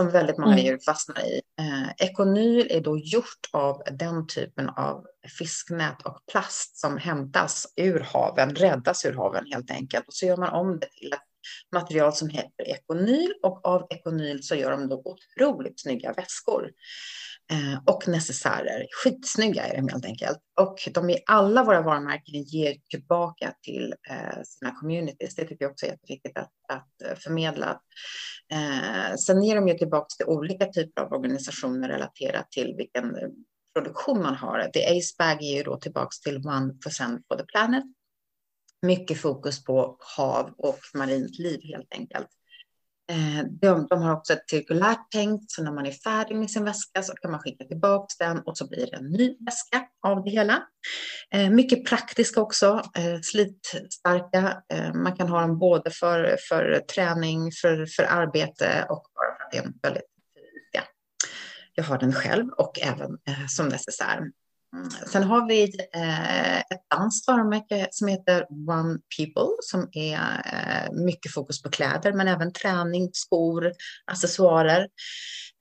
som 0.00 0.10
väldigt 0.10 0.38
många 0.38 0.52
mm. 0.52 0.64
djur 0.64 0.78
fastnar 0.86 1.26
i. 1.26 1.40
Eh, 1.60 2.06
ekonyl 2.08 2.66
är 2.70 2.80
då 2.80 2.98
gjort 2.98 3.50
av 3.52 3.82
den 3.92 4.26
typen 4.26 4.68
av 4.68 5.06
fisknät 5.38 6.02
och 6.02 6.18
plast 6.32 6.76
som 6.78 6.96
hämtas 6.96 7.72
ur 7.76 8.00
haven, 8.00 8.54
räddas 8.54 9.04
ur 9.04 9.12
haven 9.12 9.46
helt 9.52 9.70
enkelt. 9.70 10.08
Och 10.08 10.14
så 10.14 10.26
gör 10.26 10.36
man 10.36 10.52
om 10.52 10.80
det 10.80 10.88
till 10.90 11.12
ett 11.12 11.20
material 11.72 12.12
som 12.12 12.28
heter 12.28 12.70
Econyl 12.70 13.32
och 13.42 13.66
av 13.66 13.86
Econyl 13.90 14.42
så 14.42 14.54
gör 14.54 14.70
de 14.70 14.88
då 14.88 15.02
otroligt 15.04 15.80
snygga 15.80 16.12
väskor 16.12 16.70
eh, 17.50 17.80
och 17.86 18.08
necessärer. 18.08 18.86
Skitsnygga 18.90 19.64
är 19.64 19.76
de 19.76 19.88
helt 19.88 20.04
enkelt. 20.04 20.38
Och 20.60 20.88
de 20.94 21.10
i 21.10 21.18
alla 21.26 21.64
våra 21.64 21.82
varumärken 21.82 22.42
ger 22.42 22.76
tillbaka 22.90 23.52
till 23.62 23.94
eh, 24.10 24.42
sina 24.44 24.70
communities. 24.70 25.34
Det 25.34 25.44
tycker 25.44 25.64
jag 25.64 25.72
också 25.72 25.86
är 25.86 25.90
jätteviktigt 25.90 26.38
att, 26.38 26.52
att 26.68 27.02
eh, 27.04 27.16
förmedla. 27.16 27.80
Eh, 28.52 29.14
sen 29.14 29.42
ger 29.42 29.54
de 29.54 29.68
ju 29.68 29.74
tillbaka 29.74 30.06
till 30.16 30.26
olika 30.26 30.66
typer 30.66 31.02
av 31.02 31.12
organisationer 31.12 31.88
relaterat 31.88 32.50
till 32.50 32.74
vilken 32.76 33.16
eh, 33.16 33.28
produktion 33.74 34.22
man 34.22 34.34
har. 34.34 34.70
The 34.72 34.98
Ace 34.98 35.14
Bag 35.18 35.42
ger 35.42 35.56
ju 35.56 35.62
då 35.62 35.76
tillbaka 35.76 36.10
till 36.24 36.38
1% 36.38 37.22
for 37.28 37.36
the 37.36 37.44
planet. 37.44 37.84
Mycket 38.82 39.20
fokus 39.20 39.64
på 39.64 39.96
hav 40.16 40.54
och 40.58 40.78
marint 40.94 41.38
liv 41.38 41.60
helt 41.62 41.92
enkelt. 41.94 42.28
Eh, 43.10 43.44
de, 43.60 43.86
de, 43.86 44.02
har 44.02 44.12
också 44.12 44.32
ett 44.32 44.50
cirkulärt 44.50 45.06
tänk, 45.10 45.42
så 45.46 45.62
när 45.62 45.72
man 45.72 45.86
är 45.86 45.92
färdig 45.92 46.36
med 46.36 46.50
sin 46.50 46.64
väska 46.64 47.02
så 47.02 47.12
kan 47.14 47.30
man 47.30 47.40
skicka 47.40 47.64
tillbaka 47.64 48.06
den 48.18 48.38
och 48.38 48.58
så 48.58 48.68
blir 48.68 48.86
det 48.90 48.96
en 48.96 49.10
ny 49.10 49.36
väska 49.40 49.86
av 50.02 50.24
det 50.24 50.30
hela. 50.30 50.62
Eh, 51.34 51.50
mycket 51.50 51.86
praktiska 51.86 52.40
också, 52.40 52.82
eh, 52.96 53.20
slitstarka. 53.22 54.62
Eh, 54.72 54.94
man 54.94 55.16
kan 55.16 55.28
ha 55.28 55.40
dem 55.40 55.58
både 55.58 55.90
för, 55.90 56.36
för 56.48 56.80
träning, 56.94 57.52
för, 57.52 57.86
för 57.86 58.02
arbete 58.02 58.86
och 58.88 59.02
bara 59.14 59.36
för 59.36 59.44
att 59.44 59.50
det 59.52 59.58
är 59.58 59.62
en 59.62 59.74
väldigt 59.82 60.16
jag 61.76 61.84
har 61.84 61.98
den 61.98 62.12
själv 62.12 62.48
och 62.48 62.78
även 62.82 63.18
eh, 63.28 63.46
som 63.48 63.68
necessär. 63.68 64.30
Mm. 64.76 64.90
Sen 64.90 65.22
har 65.22 65.48
vi 65.48 65.62
eh, 65.94 66.60
ett 66.60 66.90
danskt 66.90 67.28
varumärke 67.28 67.88
som 67.90 68.08
heter 68.08 68.46
One 68.68 68.98
People 69.16 69.48
som 69.60 69.88
är 69.92 70.18
eh, 70.54 70.92
mycket 70.92 71.32
fokus 71.32 71.62
på 71.62 71.70
kläder 71.70 72.12
men 72.12 72.28
även 72.28 72.52
träning, 72.52 73.10
skor, 73.12 73.72
accessoarer. 74.06 74.88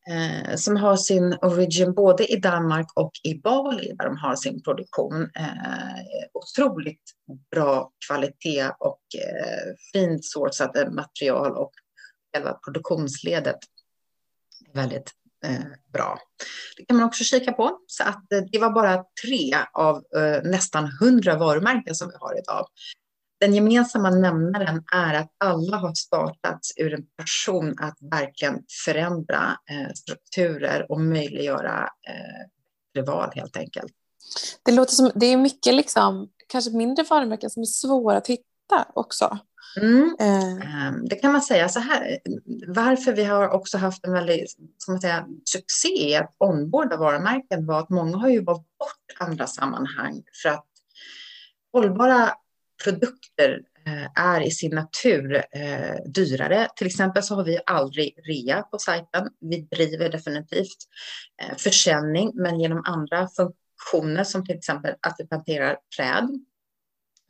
Eh, 0.09 0.55
som 0.55 0.77
har 0.77 0.97
sin 0.97 1.37
origin 1.41 1.93
både 1.93 2.31
i 2.31 2.35
Danmark 2.35 2.87
och 2.95 3.11
i 3.23 3.35
Bali 3.35 3.93
där 3.97 4.05
de 4.05 4.17
har 4.17 4.35
sin 4.35 4.63
produktion. 4.63 5.21
Eh, 5.35 6.03
otroligt 6.33 7.03
bra 7.51 7.91
kvalitet 8.07 8.69
och 8.79 9.01
eh, 9.17 9.73
fint 9.93 10.25
sourcade 10.25 10.89
material 10.89 11.57
och 11.57 11.71
själva 12.33 12.53
produktionsledet 12.53 13.59
väldigt 14.73 15.11
Eh, 15.45 15.65
bra. 15.93 16.19
Det 16.77 16.85
kan 16.85 16.97
man 16.97 17.05
också 17.05 17.23
kika 17.23 17.51
på. 17.51 17.79
Så 17.87 18.03
att 18.03 18.31
eh, 18.33 18.41
det 18.51 18.59
var 18.59 18.71
bara 18.71 19.03
tre 19.25 19.55
av 19.73 19.95
eh, 19.95 20.43
nästan 20.43 20.91
hundra 20.99 21.37
varumärken 21.37 21.95
som 21.95 22.07
vi 22.07 22.15
har 22.19 22.39
idag. 22.39 22.67
Den 23.39 23.55
gemensamma 23.55 24.09
nämnaren 24.09 24.83
är 24.93 25.13
att 25.13 25.31
alla 25.37 25.77
har 25.77 25.93
startats 25.93 26.73
ur 26.77 26.93
en 26.93 27.05
passion 27.17 27.75
att 27.79 27.97
verkligen 28.11 28.63
förändra 28.85 29.57
eh, 29.71 29.93
strukturer 29.93 30.91
och 30.91 31.01
möjliggöra 31.01 31.89
eh, 32.97 33.03
val 33.05 33.31
helt 33.35 33.57
enkelt. 33.57 33.93
Det 34.63 34.71
låter 34.71 34.93
som 34.93 35.11
det 35.15 35.25
är 35.25 35.37
mycket 35.37 35.73
liksom, 35.73 36.29
kanske 36.47 36.71
mindre 36.71 37.05
varumärken 37.09 37.49
som 37.49 37.61
är 37.61 37.65
svåra 37.65 38.17
att 38.17 38.27
hitta 38.27 38.87
också. 38.93 39.39
Mm. 39.77 40.15
Eh. 40.19 40.87
Ehm, 40.87 41.05
det 41.05 41.15
kan 41.15 41.31
man 41.31 41.41
säga 41.41 41.69
så 41.69 41.79
här. 41.79 42.19
Varför 42.67 43.13
vi 43.13 43.23
har 43.23 43.49
också 43.49 43.77
haft 43.77 44.05
en 44.05 44.13
väldigt 44.13 44.51
ska 44.77 44.91
man 44.91 45.01
säga, 45.01 45.27
succé 45.45 46.09
i 46.09 46.15
att 46.15 46.35
onboarda 46.37 46.97
varumärken 46.97 47.65
var 47.65 47.79
att 47.79 47.89
många 47.89 48.17
har 48.17 48.29
ju 48.29 48.43
valt 48.43 48.77
bort 48.79 49.27
andra 49.27 49.47
sammanhang 49.47 50.23
för 50.43 50.49
att 50.49 50.65
hållbara 51.73 52.33
produkter 52.83 53.61
eh, 53.85 54.23
är 54.23 54.41
i 54.41 54.51
sin 54.51 54.75
natur 54.75 55.35
eh, 55.35 55.95
dyrare. 56.05 56.67
Till 56.75 56.87
exempel 56.87 57.23
så 57.23 57.35
har 57.35 57.43
vi 57.43 57.59
aldrig 57.65 58.15
rea 58.27 58.61
på 58.61 58.77
sajten. 58.77 59.29
Vi 59.41 59.61
driver 59.61 60.09
definitivt 60.09 60.77
eh, 61.41 61.57
försäljning, 61.57 62.31
men 62.33 62.59
genom 62.59 62.83
andra 62.85 63.27
funktioner 63.27 64.23
som 64.23 64.45
till 64.45 64.55
exempel 64.55 64.95
att 65.01 65.15
vi 65.19 65.27
planterar 65.27 65.77
träd 65.97 66.29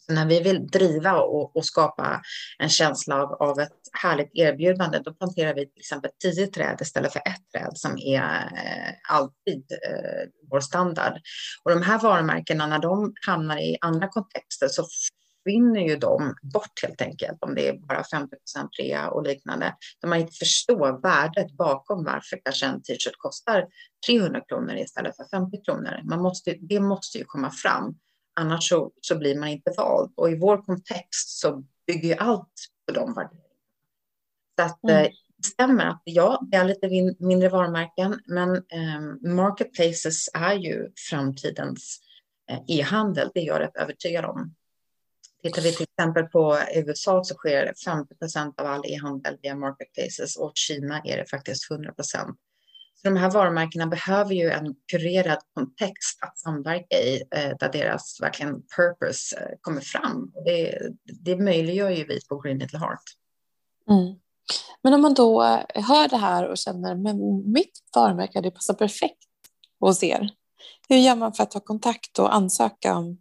så 0.06 0.14
när 0.14 0.26
vi 0.26 0.42
vill 0.42 0.68
driva 0.68 1.22
och, 1.22 1.56
och, 1.56 1.66
skapa 1.66 2.22
en 2.60 2.70
känsla 2.70 3.24
av, 3.24 3.34
av 3.34 3.60
ett 3.60 3.72
härligt 4.02 4.30
erbjudande, 4.34 5.00
då 5.00 5.14
planterar 5.14 5.56
vi 5.56 5.62
till 5.62 5.80
exempel 5.80 6.12
tio 6.22 6.48
träd 6.48 6.78
istället 6.82 7.14
för 7.14 7.20
ett 7.20 7.52
träd 7.54 7.72
som 7.74 7.98
är 7.98 8.52
eh, 8.56 9.16
alltid 9.16 9.72
eh, 9.72 10.30
vår 10.52 10.60
standard. 10.60 11.14
Och 11.64 11.72
de 11.72 11.82
här 11.82 12.00
varumärkena, 12.00 12.68
när 12.68 12.80
de 12.80 13.14
hamnar 13.28 13.58
i 13.58 13.78
andra 13.82 14.08
kontexter 14.08 14.68
så 14.68 14.84
försvinner 14.84 15.82
ju 15.82 15.96
de 15.96 16.36
bort 16.54 16.84
helt 16.84 17.02
enkelt 17.02 17.38
om 17.42 17.56
det 17.56 17.68
är 17.68 17.78
bara 17.88 18.04
50 18.04 18.36
rea 18.80 19.10
och 19.10 19.24
liknande. 19.24 19.76
Där 20.02 20.10
man 20.10 20.20
inte 20.20 20.34
förstår 20.34 21.02
värdet 21.02 21.52
bakom 21.52 22.04
varför 22.04 22.40
kanske 22.44 22.66
en 22.66 22.82
t-shirt 22.82 23.18
kostar 23.18 23.66
300 24.08 24.42
kronor 24.50 24.76
istället 24.76 25.16
för 25.16 25.26
50 25.32 25.62
kronor. 25.66 26.02
Man 26.04 26.22
måste, 26.22 26.56
det 26.60 26.80
måste 26.80 27.18
ju 27.18 27.24
komma 27.26 27.52
fram. 27.52 27.96
Annars 28.36 28.70
så, 28.70 28.92
så 29.02 29.18
blir 29.18 29.40
man 29.40 29.50
inte 29.50 29.74
vald. 29.78 30.14
Och 30.16 30.32
i 30.32 30.36
vår 30.36 30.58
kontext 30.58 31.40
så 31.40 31.64
bygger 31.88 32.10
ju 32.10 32.16
allt 32.16 32.68
på 32.88 32.94
de 32.94 33.14
värderingarna. 33.14 33.46
Så 34.60 34.66
att 34.66 34.84
mm. 34.84 35.06
Eh, 35.06 35.12
det 35.38 35.48
stämmer 35.48 35.86
att 35.86 36.02
ja, 36.04 36.48
det 36.52 36.58
är 36.58 36.66
lite 36.66 37.16
mindre 37.20 37.50
varumärken, 37.50 38.20
men 38.26 38.56
eh, 38.56 39.32
marketplaces 39.32 40.30
är 40.34 40.54
ju 40.54 40.92
framtidens 41.10 42.00
eh, 42.50 42.60
e-handel. 42.68 43.32
Det 43.34 43.40
är 43.40 43.46
jag 43.46 43.60
rätt 43.60 43.76
övertygad 43.76 44.26
om. 44.26 44.56
Tittar 45.44 45.62
vi 45.62 45.74
till 45.74 45.88
exempel 46.00 46.24
på 46.24 46.60
USA 46.76 47.24
så 47.24 47.36
sker 47.36 47.74
50 47.86 48.16
procent 48.16 48.60
av 48.60 48.68
all 48.68 48.86
e-handel 48.86 49.38
via 49.42 49.56
marketplaces 49.56 50.36
och 50.36 50.52
Kina 50.56 51.02
är 51.04 51.18
det 51.18 51.26
faktiskt 51.26 51.72
100 51.72 51.94
procent 51.94 52.40
de 53.06 53.18
här 53.18 53.32
varumärkena 53.32 53.88
behöver 53.88 54.34
ju 54.34 54.50
en 54.50 54.76
kurerad 54.92 55.38
kontext 55.54 56.24
att 56.24 56.38
samverka 56.38 56.96
i 56.96 57.24
eh, 57.36 57.52
där 57.60 57.72
deras 57.72 58.22
verkligen 58.22 58.54
purpose 58.76 59.36
eh, 59.36 59.58
kommer 59.62 59.82
fram. 59.82 60.32
Det, 60.46 60.80
det 61.24 61.36
möjliggör 61.36 61.90
ju 61.90 62.06
vi 62.06 62.20
på 62.30 62.40
Green 62.40 62.58
Little 62.58 62.80
Heart. 62.80 63.04
Mm. 63.90 64.16
Men 64.82 64.94
om 64.94 65.02
man 65.02 65.14
då 65.14 65.44
eh, 65.44 65.84
hör 65.84 66.08
det 66.08 66.18
här 66.18 66.48
och 66.48 66.58
känner 66.58 66.92
att 66.92 67.16
mitt 67.46 67.80
varumärke 67.96 68.42
det 68.42 68.52
passar 68.52 68.74
perfekt 68.74 69.24
hos 69.80 70.04
er. 70.04 70.30
Hur 70.90 70.98
gör 70.98 71.16
man 71.16 71.34
för 71.34 71.44
att 71.44 71.52
ta 71.52 71.60
kontakt 71.60 72.20
och 72.20 72.36
ansöka 72.36 72.96
om 72.96 73.18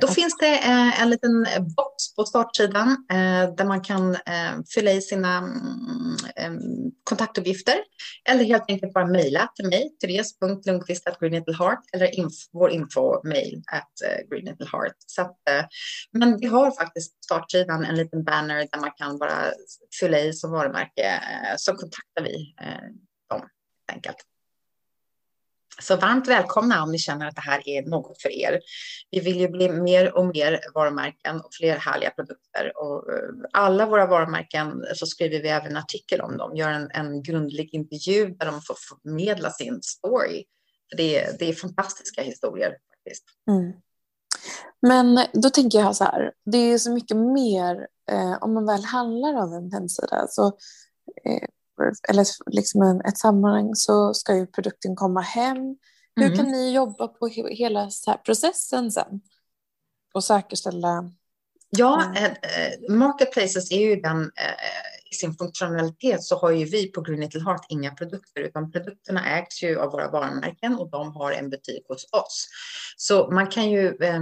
då 0.00 0.08
finns 0.08 0.36
det 0.40 0.58
eh, 0.58 1.02
en 1.02 1.10
liten 1.10 1.46
box 1.76 2.14
på 2.16 2.24
startsidan 2.24 2.88
eh, 3.10 3.54
där 3.54 3.64
man 3.64 3.80
kan 3.80 4.16
fylla 4.74 4.92
i 4.92 5.00
sina 5.00 5.38
mm, 6.36 6.62
kontaktuppgifter 7.04 7.74
eller 8.28 8.44
helt 8.44 8.64
enkelt 8.68 8.92
bara 8.92 9.06
mejla 9.06 9.48
till 9.56 9.68
mig, 9.68 9.96
therese.lundqvist.greenlittleheart 10.00 11.80
eller 11.92 12.10
vår 12.52 12.70
info-mail 12.70 13.62
at 13.72 13.92
greenlittleheart. 14.30 14.96
Men 16.12 16.38
vi 16.40 16.46
har 16.46 16.70
faktiskt 16.70 17.12
på 17.12 17.24
startsidan 17.24 17.84
en 17.84 17.96
liten 17.96 18.24
banner 18.24 18.68
där 18.72 18.80
man 18.80 18.90
kan 18.96 19.18
bara 19.18 19.52
fylla 20.00 20.18
i 20.18 20.32
som 20.32 20.50
varumärke 20.50 21.22
så 21.56 21.72
kontaktar 21.72 22.22
vi 22.22 22.54
dem 23.30 23.40
helt 23.40 23.92
enkelt. 23.92 24.35
Så 25.82 25.96
varmt 25.96 26.28
välkomna 26.28 26.82
om 26.82 26.92
ni 26.92 26.98
känner 26.98 27.28
att 27.28 27.34
det 27.34 27.40
här 27.40 27.68
är 27.68 27.82
något 27.82 28.22
för 28.22 28.28
er. 28.28 28.60
Vi 29.10 29.20
vill 29.20 29.40
ju 29.40 29.48
bli 29.48 29.68
mer 29.68 30.16
och 30.16 30.26
mer 30.26 30.60
varumärken 30.74 31.40
och 31.40 31.54
fler 31.54 31.76
härliga 31.76 32.10
produkter. 32.10 32.72
Och 32.76 33.12
eh, 33.12 33.28
alla 33.52 33.86
våra 33.86 34.06
varumärken 34.06 34.84
så 34.94 35.06
skriver 35.06 35.42
vi 35.42 35.48
även 35.48 35.76
artikel 35.76 36.20
om 36.20 36.36
dem, 36.36 36.56
gör 36.56 36.70
en, 36.70 36.90
en 36.90 37.22
grundlig 37.22 37.74
intervju 37.74 38.26
där 38.26 38.46
de 38.46 38.62
får 38.62 38.76
förmedla 38.88 39.50
sin 39.50 39.82
story. 39.82 40.44
Det, 40.96 41.18
är, 41.18 41.36
det 41.38 41.48
är 41.48 41.52
fantastiska 41.52 42.22
historier 42.22 42.76
faktiskt. 42.90 43.24
Mm. 43.50 43.72
Men 44.82 45.26
då 45.32 45.50
tänker 45.50 45.78
jag 45.78 45.96
så 45.96 46.04
här, 46.04 46.32
det 46.44 46.58
är 46.58 46.78
så 46.78 46.92
mycket 46.92 47.16
mer 47.16 47.86
eh, 48.10 48.38
om 48.40 48.54
man 48.54 48.66
väl 48.66 48.84
handlar 48.84 49.34
av 49.34 49.52
en 49.52 49.72
hemsida. 49.72 50.26
Så, 50.28 50.46
eh, 51.24 51.48
eller 52.08 52.26
liksom 52.46 52.82
en, 52.82 53.00
ett 53.00 53.18
sammanhang 53.18 53.74
så 53.74 54.14
ska 54.14 54.36
ju 54.36 54.46
produkten 54.46 54.96
komma 54.96 55.20
hem. 55.20 55.76
Hur 56.16 56.26
mm. 56.26 56.36
kan 56.36 56.48
ni 56.48 56.74
jobba 56.74 57.08
på 57.08 57.26
hela 57.50 57.90
processen 58.24 58.92
sen 58.92 59.20
och 60.14 60.24
säkerställa? 60.24 61.10
Ja, 61.70 62.14
eh, 62.16 62.32
marketplaces 62.94 63.72
är 63.72 63.80
ju 63.80 63.96
den 63.96 64.22
eh, 64.22 64.95
i 65.10 65.14
sin 65.14 65.34
funktionalitet 65.34 66.22
så 66.22 66.36
har 66.36 66.50
ju 66.50 66.64
vi 66.64 66.92
på 66.92 67.00
Green 67.00 67.20
Little 67.20 67.42
Heart 67.44 67.66
inga 67.68 67.90
produkter 67.90 68.40
utan 68.40 68.72
produkterna 68.72 69.38
ägs 69.38 69.62
ju 69.62 69.78
av 69.78 69.92
våra 69.92 70.10
varumärken 70.10 70.74
och 70.74 70.90
de 70.90 71.12
har 71.16 71.32
en 71.32 71.50
butik 71.50 71.84
hos 71.88 72.08
oss. 72.12 72.48
Så 72.96 73.30
man 73.30 73.46
kan 73.46 73.70
ju 73.70 73.96
eh, 74.00 74.20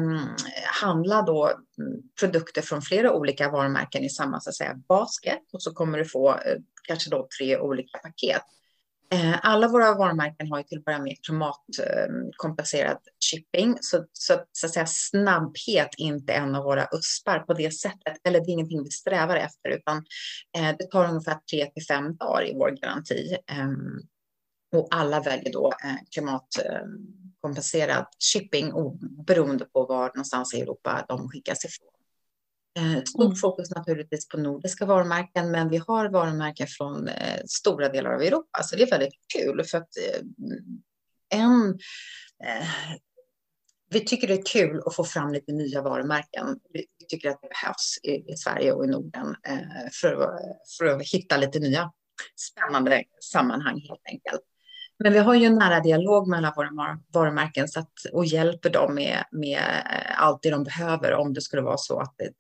handla 0.83 1.23
då 1.23 1.47
mm, 1.47 2.03
produkter 2.21 2.63
från 2.63 2.83
flera 2.83 3.13
olika 3.13 3.51
varumärken 3.51 4.05
i 4.05 4.11
samma 4.11 4.41
så 4.41 4.51
att 4.51 4.57
säga, 4.57 4.75
basket 4.89 5.43
och 5.53 5.63
så 5.63 5.73
kommer 5.73 5.99
du 5.99 6.05
få 6.05 6.31
eh, 6.31 6.57
kanske 6.83 7.11
då 7.11 7.29
tre 7.39 7.59
olika 7.59 7.99
paket. 7.99 8.43
Eh, 9.15 9.39
alla 9.43 9.69
våra 9.69 9.95
varumärken 9.95 10.51
har 10.51 10.59
ju 10.59 10.65
till 10.65 10.79
att 10.79 10.85
börja 10.85 10.99
med 10.99 11.17
klimatkompenserad 11.25 12.99
shipping, 13.31 13.79
så, 13.81 14.05
så, 14.13 14.41
så 14.53 14.67
att 14.67 14.73
säga 14.73 14.87
snabbhet 14.87 15.89
är 15.99 16.05
inte 16.05 16.33
en 16.33 16.55
av 16.55 16.65
våra 16.65 16.89
uspar 16.93 17.39
på 17.39 17.55
det 17.55 17.71
sättet, 17.71 18.17
eller 18.25 18.41
det 18.41 18.51
är 18.51 18.53
ingenting 18.53 18.83
vi 18.83 18.91
strävar 18.91 19.37
efter, 19.37 19.71
utan 19.71 19.97
eh, 20.59 20.77
det 20.79 20.91
tar 20.91 21.09
ungefär 21.09 21.39
tre 21.51 21.67
till 21.67 21.87
fem 21.87 22.17
dagar 22.17 22.51
i 22.51 22.55
vår 22.55 22.71
garanti. 22.71 23.37
Eh, 23.51 23.69
och 24.79 24.89
alla 24.91 25.21
väljer 25.21 25.53
då 25.53 25.73
eh, 25.85 25.97
klimatkompenserad 26.15 28.07
shipping 28.33 28.73
beroende 29.27 29.65
på 29.65 29.87
var 29.87 30.07
någonstans 30.07 30.55
i 30.55 30.61
Europa 30.61 31.05
de 31.09 31.29
skickas 31.29 31.65
ifrån. 31.65 31.94
Eh, 32.79 33.03
stort 33.05 33.25
mm. 33.25 33.37
fokus 33.37 33.71
naturligtvis 33.71 34.29
på 34.29 34.37
nordiska 34.37 34.87
varumärken, 34.87 35.51
men 35.51 35.69
vi 35.69 35.77
har 35.77 36.09
varumärken 36.09 36.67
från 36.67 37.09
eh, 37.09 37.41
stora 37.47 37.89
delar 37.89 38.13
av 38.13 38.23
Europa, 38.23 38.63
så 38.63 38.77
det 38.77 38.83
är 38.83 38.91
väldigt 38.91 39.15
kul 39.37 39.65
för 39.65 39.79
att 39.79 39.89
eh, 39.97 40.21
en 41.39 41.79
vi 43.91 44.01
tycker 44.01 44.29
det 44.29 44.35
är 44.35 44.47
kul 44.47 44.83
att 44.87 44.95
få 44.95 45.05
fram 45.05 45.33
lite 45.33 45.53
nya 45.53 45.83
varumärken. 45.83 46.47
Vi 46.73 46.87
tycker 47.09 47.31
att 47.31 47.43
det 47.43 47.49
behövs 47.49 47.99
i, 48.03 48.33
i 48.33 48.37
Sverige 48.37 48.73
och 48.73 48.85
i 48.85 48.89
Norden 48.89 49.37
för, 50.01 50.31
för 50.79 50.85
att 50.85 51.03
hitta 51.03 51.37
lite 51.37 51.59
nya 51.59 51.93
spännande 52.37 53.05
sammanhang 53.33 53.81
helt 53.89 54.03
enkelt. 54.11 54.41
Men 54.99 55.13
vi 55.13 55.19
har 55.19 55.35
ju 55.35 55.47
en 55.47 55.55
nära 55.55 55.81
dialog 55.81 56.29
med 56.29 56.39
alla 56.39 56.53
våra 56.57 56.99
varumärken 57.15 57.69
så 57.69 57.81
att, 57.81 57.93
och 58.13 58.25
hjälper 58.25 58.71
dem 58.71 58.95
med, 58.95 59.25
med 59.33 59.63
allt 60.17 60.43
det 60.43 60.51
de 60.51 60.65
behöver 60.65 61.15
om 61.15 61.33
det 61.35 61.41
skulle 61.41 61.63
vara 61.63 61.77
så 61.77 62.01
att 62.01 62.15
det 62.19 62.33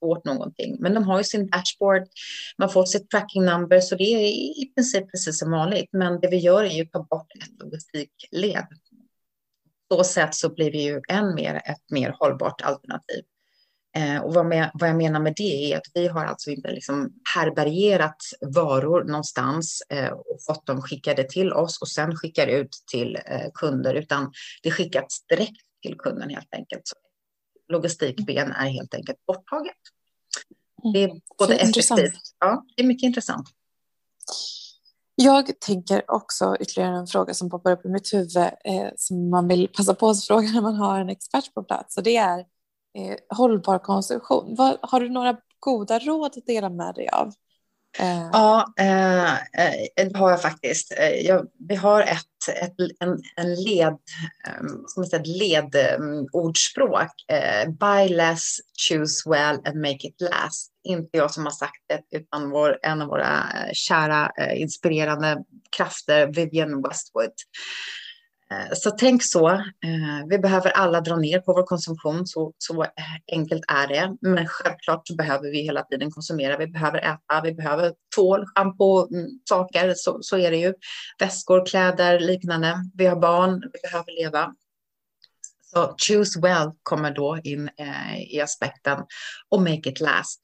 vara 0.00 0.14
fått 0.16 0.24
någonting. 0.24 0.76
Men 0.80 0.94
de 0.94 1.04
har 1.04 1.18
ju 1.18 1.24
sin 1.24 1.50
dashboard, 1.50 2.02
man 2.58 2.70
får 2.70 2.84
sitt 2.84 3.10
tracking 3.10 3.44
number, 3.44 3.80
så 3.80 3.94
det 3.94 4.04
är 4.04 4.28
i 4.62 4.72
princip 4.74 5.10
precis 5.10 5.38
som 5.38 5.50
vanligt. 5.50 5.88
Men 5.92 6.20
det 6.20 6.28
vi 6.28 6.36
gör 6.36 6.64
är 6.64 6.70
ju 6.70 6.82
att 6.82 6.92
ta 6.92 7.02
bort 7.02 7.32
ett 7.42 7.62
logistikled. 7.62 8.66
På 9.90 9.96
så 9.96 10.04
sätt 10.04 10.34
så 10.34 10.54
blir 10.54 10.72
vi 10.72 10.82
ju 10.82 11.00
än 11.08 11.34
mer 11.34 11.54
ett 11.54 11.90
mer 11.90 12.14
hållbart 12.18 12.62
alternativ. 12.62 13.24
Eh, 13.96 14.20
och 14.24 14.34
vad, 14.34 14.46
med, 14.46 14.70
vad, 14.74 14.88
jag 14.88 14.96
menar 14.96 15.20
med 15.20 15.34
det 15.36 15.72
är 15.72 15.76
att 15.76 15.86
vi 15.94 16.08
har 16.08 16.24
alltså 16.24 16.50
inte 16.50 16.70
liksom 16.70 17.12
härbärgerat 17.34 18.16
varor 18.40 19.04
någonstans 19.04 19.82
eh, 19.88 20.08
och 20.08 20.38
fått 20.46 20.66
dem 20.66 20.82
skickade 20.82 21.24
till 21.24 21.52
oss 21.52 21.80
och 21.80 21.88
sen 21.88 22.16
skickar 22.16 22.46
ut 22.46 22.84
till 22.90 23.18
eh, 23.26 23.50
kunder, 23.54 23.94
utan 23.94 24.32
det 24.62 24.70
skickas 24.70 25.24
direkt 25.28 25.62
till 25.82 25.96
kunden 25.98 26.30
helt 26.30 26.54
enkelt. 26.54 26.82
Så 26.84 26.96
logistikben 27.68 28.52
är 28.52 28.68
helt 28.68 28.94
enkelt 28.94 29.26
borttaget. 29.26 29.76
Mm. 30.84 30.92
Det 30.92 31.02
är 31.02 31.20
både 31.38 31.54
effektivt, 31.54 32.20
ja, 32.38 32.64
det 32.76 32.82
är 32.82 32.86
mycket 32.86 33.06
intressant. 33.06 33.48
Jag 35.16 35.60
tänker 35.60 36.10
också 36.10 36.56
ytterligare 36.60 36.96
en 36.96 37.06
fråga 37.06 37.34
som 37.34 37.50
poppar 37.50 37.72
upp 37.72 37.86
i 37.86 37.88
mitt 37.88 38.14
huvud 38.14 38.36
eh, 38.36 38.88
som 38.96 39.30
man 39.30 39.48
vill 39.48 39.68
passa 39.68 39.94
på 39.94 40.08
att 40.08 40.24
fråga 40.24 40.48
när 40.48 40.60
man 40.60 40.74
har 40.74 41.00
en 41.00 41.08
expert 41.08 41.54
på 41.54 41.62
plats 41.62 41.96
och 41.96 42.02
det 42.02 42.16
är 42.16 42.38
eh, 42.98 43.36
hållbar 43.36 43.78
konsumtion. 43.78 44.54
Vad, 44.58 44.78
har 44.82 45.00
du 45.00 45.08
några 45.08 45.36
goda 45.60 45.98
råd 45.98 46.38
att 46.38 46.46
dela 46.46 46.70
med 46.70 46.94
dig 46.94 47.08
av? 47.08 47.32
Eh. 47.98 48.28
Ja, 48.32 48.74
eh, 48.78 49.34
eh, 49.34 49.74
det 49.96 50.16
har 50.16 50.30
jag 50.30 50.42
faktiskt. 50.42 50.92
Eh, 50.98 51.26
jag, 51.26 51.46
vi 51.68 51.74
har 51.74 52.02
ett, 52.02 52.58
ett, 52.62 52.74
en, 53.00 53.18
en 53.36 53.54
led, 53.54 53.96
som 54.86 55.02
ett 55.02 55.26
ledordspråk. 55.26 57.12
Eh, 57.32 57.70
buy 57.70 58.08
less, 58.08 58.58
choose 58.88 59.30
well 59.30 59.58
and 59.64 59.76
make 59.76 60.06
it 60.06 60.20
last. 60.20 60.70
Inte 60.84 61.18
jag 61.18 61.30
som 61.30 61.44
har 61.44 61.52
sagt 61.52 61.84
det, 61.88 62.18
utan 62.18 62.50
vår, 62.50 62.78
en 62.82 63.02
av 63.02 63.08
våra 63.08 63.44
kära 63.72 64.32
inspirerande 64.54 65.44
krafter, 65.76 66.26
Vivienne 66.26 66.88
Westwood. 66.88 67.32
Eh, 68.54 68.72
så 68.72 68.90
tänk 68.90 69.24
så. 69.24 69.48
Eh, 69.48 70.26
vi 70.28 70.38
behöver 70.38 70.70
alla 70.70 71.00
dra 71.00 71.16
ner 71.16 71.40
på 71.40 71.52
vår 71.52 71.62
konsumtion, 71.62 72.26
så, 72.26 72.52
så 72.58 72.82
eh, 72.82 72.88
enkelt 73.32 73.64
är 73.68 73.88
det. 73.88 74.16
Men 74.20 74.46
självklart 74.48 75.08
så 75.08 75.14
behöver 75.14 75.50
vi 75.50 75.62
hela 75.62 75.82
tiden 75.82 76.10
konsumera. 76.10 76.56
Vi 76.56 76.66
behöver 76.66 76.98
äta, 76.98 77.40
vi 77.42 77.54
behöver 77.54 77.92
tvål, 78.14 78.46
schampo, 78.46 79.14
mm, 79.14 79.26
saker. 79.48 79.94
Så, 79.96 80.18
så 80.20 80.38
är 80.38 80.50
det 80.50 80.56
ju. 80.56 80.74
Väskor, 81.18 81.66
kläder, 81.66 82.20
liknande. 82.20 82.74
Vi 82.94 83.06
har 83.06 83.16
barn, 83.16 83.70
vi 83.72 83.80
behöver 83.90 84.22
leva. 84.22 84.54
Så 85.74 85.94
choose 85.98 86.40
well 86.40 86.70
kommer 86.82 87.10
då 87.10 87.38
in 87.44 87.70
eh, 87.78 88.34
i 88.34 88.40
aspekten 88.40 88.98
och 89.48 89.62
make 89.62 89.90
it 89.90 90.00
last. 90.00 90.40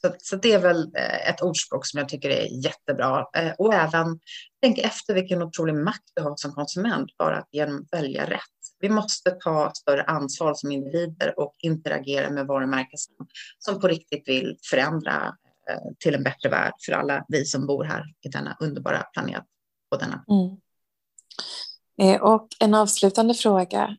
Så, 0.00 0.14
så, 0.18 0.36
det 0.36 0.52
är 0.52 0.58
väl 0.58 0.90
eh, 0.96 1.28
ett 1.28 1.42
ordspråk 1.42 1.86
som 1.86 1.98
jag 1.98 2.08
tycker 2.08 2.30
är 2.30 2.64
jättebra. 2.64 3.26
Eh, 3.36 3.52
och 3.58 3.74
även 3.74 4.20
tänk 4.62 4.78
efter 4.78 5.14
vilken 5.14 5.42
otrolig 5.42 5.74
makt 5.74 6.12
du 6.14 6.22
har 6.22 6.36
som 6.36 6.52
konsument 6.52 7.16
bara 7.18 7.38
att 7.38 7.48
genom 7.50 7.86
välja 7.92 8.30
rätt. 8.30 8.40
Vi 8.80 8.88
måste 8.88 9.30
ta 9.30 9.72
större 9.74 10.02
ansvar 10.02 10.54
som 10.54 10.72
individer 10.72 11.40
och 11.40 11.54
interagera 11.62 12.30
med 12.30 12.46
varumärken 12.46 12.98
som, 12.98 13.26
som 13.58 13.80
på 13.80 13.88
riktigt 13.88 14.28
vill 14.28 14.58
förändra 14.70 15.36
eh, 15.70 15.92
till 15.98 16.14
en 16.14 16.22
bättre 16.22 16.48
värld 16.48 16.72
för 16.86 16.92
alla 16.92 17.24
vi 17.28 17.44
som 17.44 17.66
bor 17.66 17.84
här 17.84 18.04
i 18.20 18.28
denna 18.28 18.56
underbara 18.60 19.02
planet. 19.02 19.44
På 19.90 19.96
denna. 19.96 20.24
Mm. 20.28 22.22
och 22.22 22.48
en 22.60 22.74
avslutande 22.74 23.34
fråga. 23.34 23.96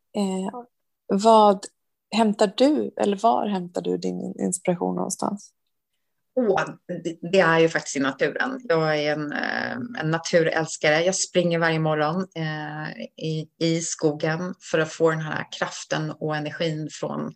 vad 1.08 1.66
hämtar 2.12 2.54
du, 2.58 2.94
eller 2.98 3.18
var 3.18 3.48
hämtar 3.48 3.82
du 3.82 3.98
din 3.98 4.36
inspiration 4.40 4.96
någonstans? 4.96 5.54
Oh, 6.40 6.66
det 7.32 7.40
är 7.40 7.60
ju 7.60 7.70
faktiskt 7.70 7.96
i 7.96 8.00
naturen. 8.00 8.60
Jag 8.64 8.98
är 8.98 9.14
en, 9.14 9.32
eh, 9.32 9.72
en 10.00 10.12
naturälskare. 10.12 11.04
Jag 11.04 11.16
springer 11.16 11.60
varje 11.60 11.80
morgon 11.80 12.28
eh, 12.36 12.92
i, 13.26 13.50
i 13.60 13.82
skogen 13.82 14.56
för 14.72 14.80
att 14.80 14.92
få 14.92 15.10
den 15.10 15.20
här 15.20 15.48
kraften 15.60 16.12
och 16.12 16.36
energin 16.36 16.90
från 16.92 17.34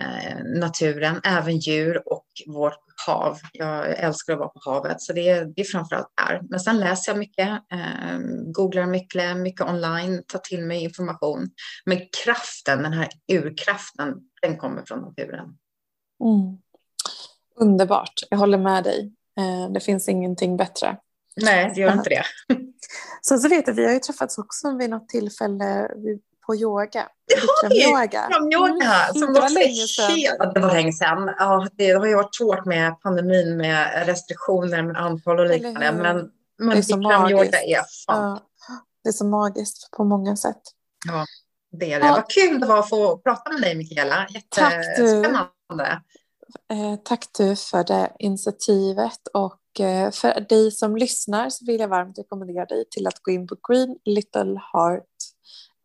eh, 0.00 0.44
naturen, 0.44 1.20
även 1.24 1.58
djur 1.58 2.02
och 2.06 2.26
vårt 2.46 2.78
hav. 3.06 3.38
Jag 3.52 3.98
älskar 3.98 4.32
att 4.32 4.38
vara 4.38 4.48
på 4.48 4.70
havet, 4.70 5.00
så 5.00 5.12
det 5.12 5.28
är, 5.28 5.44
det 5.44 5.60
är 5.60 5.64
framförallt 5.64 6.12
där. 6.16 6.40
Men 6.50 6.60
sen 6.60 6.80
läser 6.80 7.12
jag 7.12 7.18
mycket, 7.18 7.48
eh, 7.48 8.18
googlar 8.54 8.86
mycket, 8.86 9.36
mycket 9.36 9.66
online, 9.66 10.22
tar 10.26 10.38
till 10.38 10.64
mig 10.64 10.82
information. 10.82 11.50
Men 11.84 11.98
kraften, 12.24 12.82
den 12.82 12.92
här 12.92 13.08
urkraften, 13.32 14.14
den 14.42 14.56
kommer 14.56 14.82
från 14.86 15.00
naturen. 15.00 15.58
Mm. 16.24 16.58
Underbart, 17.62 18.12
jag 18.30 18.38
håller 18.38 18.58
med 18.58 18.84
dig. 18.84 19.12
Eh, 19.38 19.72
det 19.72 19.80
finns 19.80 20.08
ingenting 20.08 20.56
bättre. 20.56 20.96
Nej, 21.36 21.72
det 21.74 21.80
gör 21.80 21.92
inte 21.92 22.10
det. 22.10 22.24
Sen 23.26 23.38
så 23.38 23.48
vet 23.48 23.66
jag, 23.66 23.74
vi 23.74 23.84
har 23.84 23.92
ju 23.92 23.98
träffats 23.98 24.38
också 24.38 24.76
vid 24.76 24.90
något 24.90 25.08
tillfälle 25.08 25.88
på 26.46 26.56
yoga. 26.56 27.08
Det 27.28 27.34
har 27.34 27.68
vi! 27.68 27.84
Yoga, 27.84 28.24
mm. 28.24 29.14
som 29.14 29.34
det 29.34 29.40
var 29.40 29.50
länge 29.50 29.86
sedan. 29.86 30.52
det 30.54 30.60
var 30.60 30.72
länge 30.72 30.92
sedan. 30.92 31.34
Ja, 31.38 31.68
det 31.72 31.90
har 31.90 32.06
ju 32.06 32.14
varit 32.14 32.34
svårt 32.34 32.64
med 32.64 33.00
pandemin 33.00 33.56
med 33.56 34.06
restriktioner 34.06 34.82
med 34.82 34.96
antal 34.96 35.40
och 35.40 35.46
liknande. 35.46 35.92
Men, 35.92 36.30
men 36.58 36.84
så 36.84 36.96
magiskt. 36.96 37.54
Är 37.54 37.80
ja, 38.06 38.40
det 39.02 39.08
är 39.08 39.12
så 39.12 39.26
magiskt 39.26 39.90
på 39.90 40.04
många 40.04 40.36
sätt. 40.36 40.62
Ja, 41.06 41.26
det 41.78 41.92
är 41.92 42.00
det. 42.00 42.06
Ja. 42.06 42.12
Vad 42.12 42.30
kul 42.30 42.60
det 42.60 42.66
var 42.66 42.78
att 42.78 42.88
få 42.88 43.18
prata 43.18 43.52
med 43.52 43.60
dig, 43.60 43.74
Mikaela. 43.74 44.26
Jättespännande. 44.30 45.48
Tack 45.68 45.82
Eh, 45.82 45.98
tack 47.04 47.26
du 47.38 47.56
för 47.56 47.84
det 47.84 48.12
initiativet 48.18 49.28
och 49.34 49.80
eh, 49.80 50.10
för 50.10 50.40
dig 50.48 50.70
som 50.70 50.96
lyssnar 50.96 51.50
så 51.50 51.64
vill 51.64 51.80
jag 51.80 51.88
varmt 51.88 52.18
rekommendera 52.18 52.64
dig 52.64 52.84
till 52.90 53.06
att 53.06 53.22
gå 53.22 53.30
in 53.30 53.46
på 53.46 53.56
Green 53.68 53.96
Little 54.04 54.60
Heart 54.72 55.02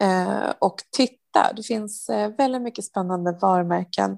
eh, 0.01 0.53
och 0.59 0.75
titta. 0.91 1.53
Det 1.55 1.63
finns 1.63 2.09
väldigt 2.37 2.61
mycket 2.61 2.85
spännande 2.85 3.37
varumärken 3.41 4.11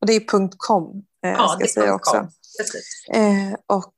och 0.00 0.06
det 0.06 0.12
är 0.12 0.48
.com 0.56 1.04
ja, 1.20 1.48
ska 1.48 1.60
jag 1.60 1.70
säga 1.70 1.94
också. 1.94 2.28
Och 3.66 3.92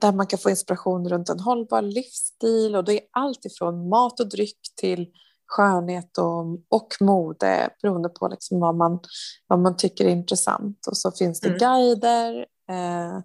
där 0.00 0.12
man 0.12 0.26
kan 0.26 0.38
få 0.38 0.50
inspiration 0.50 1.08
runt 1.08 1.28
en 1.28 1.40
hållbar 1.40 1.82
livsstil 1.82 2.76
och 2.76 2.84
det 2.84 2.92
är 2.92 3.00
allt 3.12 3.44
ifrån 3.44 3.88
mat 3.88 4.20
och 4.20 4.28
dryck 4.28 4.60
till 4.76 5.06
skönhet 5.52 6.18
och, 6.18 6.44
och 6.68 6.88
mode 7.00 7.70
beroende 7.82 8.08
på 8.08 8.28
liksom 8.28 8.60
vad, 8.60 8.74
man, 8.74 9.00
vad 9.46 9.58
man 9.58 9.76
tycker 9.76 10.04
är 10.04 10.08
intressant. 10.08 10.86
Och 10.86 10.96
så 10.96 11.12
finns 11.12 11.40
det 11.40 11.48
mm. 11.48 11.58
guider 11.58 12.46
eh, 12.70 13.20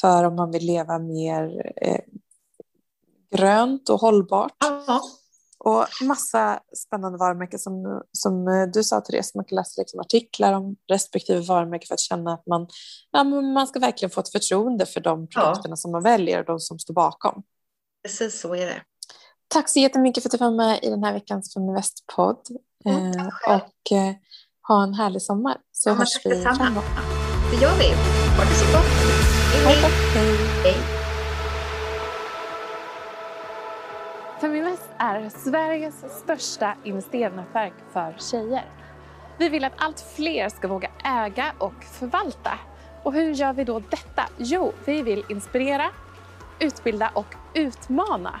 för 0.00 0.24
om 0.24 0.36
man 0.36 0.50
vill 0.50 0.66
leva 0.66 0.98
mer 0.98 1.72
eh, 1.76 2.00
grönt 3.36 3.88
och 3.88 4.00
hållbart. 4.00 4.64
Aha. 4.64 5.00
Och 5.60 5.86
massa 6.02 6.60
spännande 6.76 7.18
varumärken 7.18 7.58
som, 7.58 8.02
som 8.12 8.44
du 8.74 8.84
sa 8.84 9.00
Therese, 9.00 9.34
man 9.34 9.44
kan 9.44 9.56
läsa 9.56 9.80
liksom 9.80 10.00
artiklar 10.00 10.52
om 10.52 10.76
respektive 10.90 11.40
varumärke 11.40 11.86
för 11.86 11.94
att 11.94 12.00
känna 12.00 12.34
att 12.34 12.46
man, 12.46 12.66
ja, 13.10 13.24
man 13.24 13.66
ska 13.66 13.80
verkligen 13.80 14.10
få 14.10 14.20
ett 14.20 14.32
förtroende 14.32 14.86
för 14.86 15.00
de 15.00 15.28
produkterna 15.28 15.72
ja. 15.72 15.76
som 15.76 15.92
man 15.92 16.02
väljer 16.02 16.38
och 16.38 16.44
de 16.44 16.60
som 16.60 16.78
står 16.78 16.94
bakom. 16.94 17.42
Precis 18.02 18.40
så 18.40 18.54
är 18.54 18.66
det. 18.66 18.82
Tack 19.48 19.68
så 19.68 19.78
jättemycket 19.78 20.22
för 20.22 20.28
att 20.28 20.32
du 20.32 20.38
var 20.38 20.50
med 20.50 20.78
i 20.82 20.90
den 20.90 21.04
här 21.04 21.12
veckans 21.12 21.54
Feminvest-podd. 21.54 22.40
Mm, 22.84 23.18
eh, 23.18 23.26
och 23.46 23.96
eh, 23.96 24.14
ha 24.68 24.82
en 24.82 24.94
härlig 24.94 25.22
sommar 25.22 25.56
så 25.72 25.88
ja, 25.88 25.94
hörs 25.94 26.26
vi 26.26 26.42
framåt. 26.42 26.84
Det 27.50 27.62
gör 27.62 27.78
vi. 27.78 27.88
Ha 28.36 28.44
det 28.44 28.54
så 28.54 28.66
gott. 28.66 28.84
Hej, 29.64 29.74
hej. 29.74 30.34
hej. 30.64 30.98
är 34.98 35.28
Sveriges 35.28 36.04
största 36.22 36.74
investeringsnätverk 36.84 37.72
för 37.92 38.16
tjejer. 38.18 38.64
Vi 39.38 39.48
vill 39.48 39.64
att 39.64 39.72
allt 39.76 40.00
fler 40.00 40.48
ska 40.48 40.68
våga 40.68 40.90
äga 41.04 41.52
och 41.58 41.84
förvalta. 41.84 42.58
Och 43.02 43.12
hur 43.12 43.34
gör 43.34 43.52
vi 43.52 43.64
då 43.64 43.78
detta? 43.78 44.22
Jo, 44.36 44.72
vi 44.84 45.02
vill 45.02 45.24
inspirera, 45.28 45.90
utbilda 46.60 47.10
och 47.14 47.34
utmana 47.54 48.40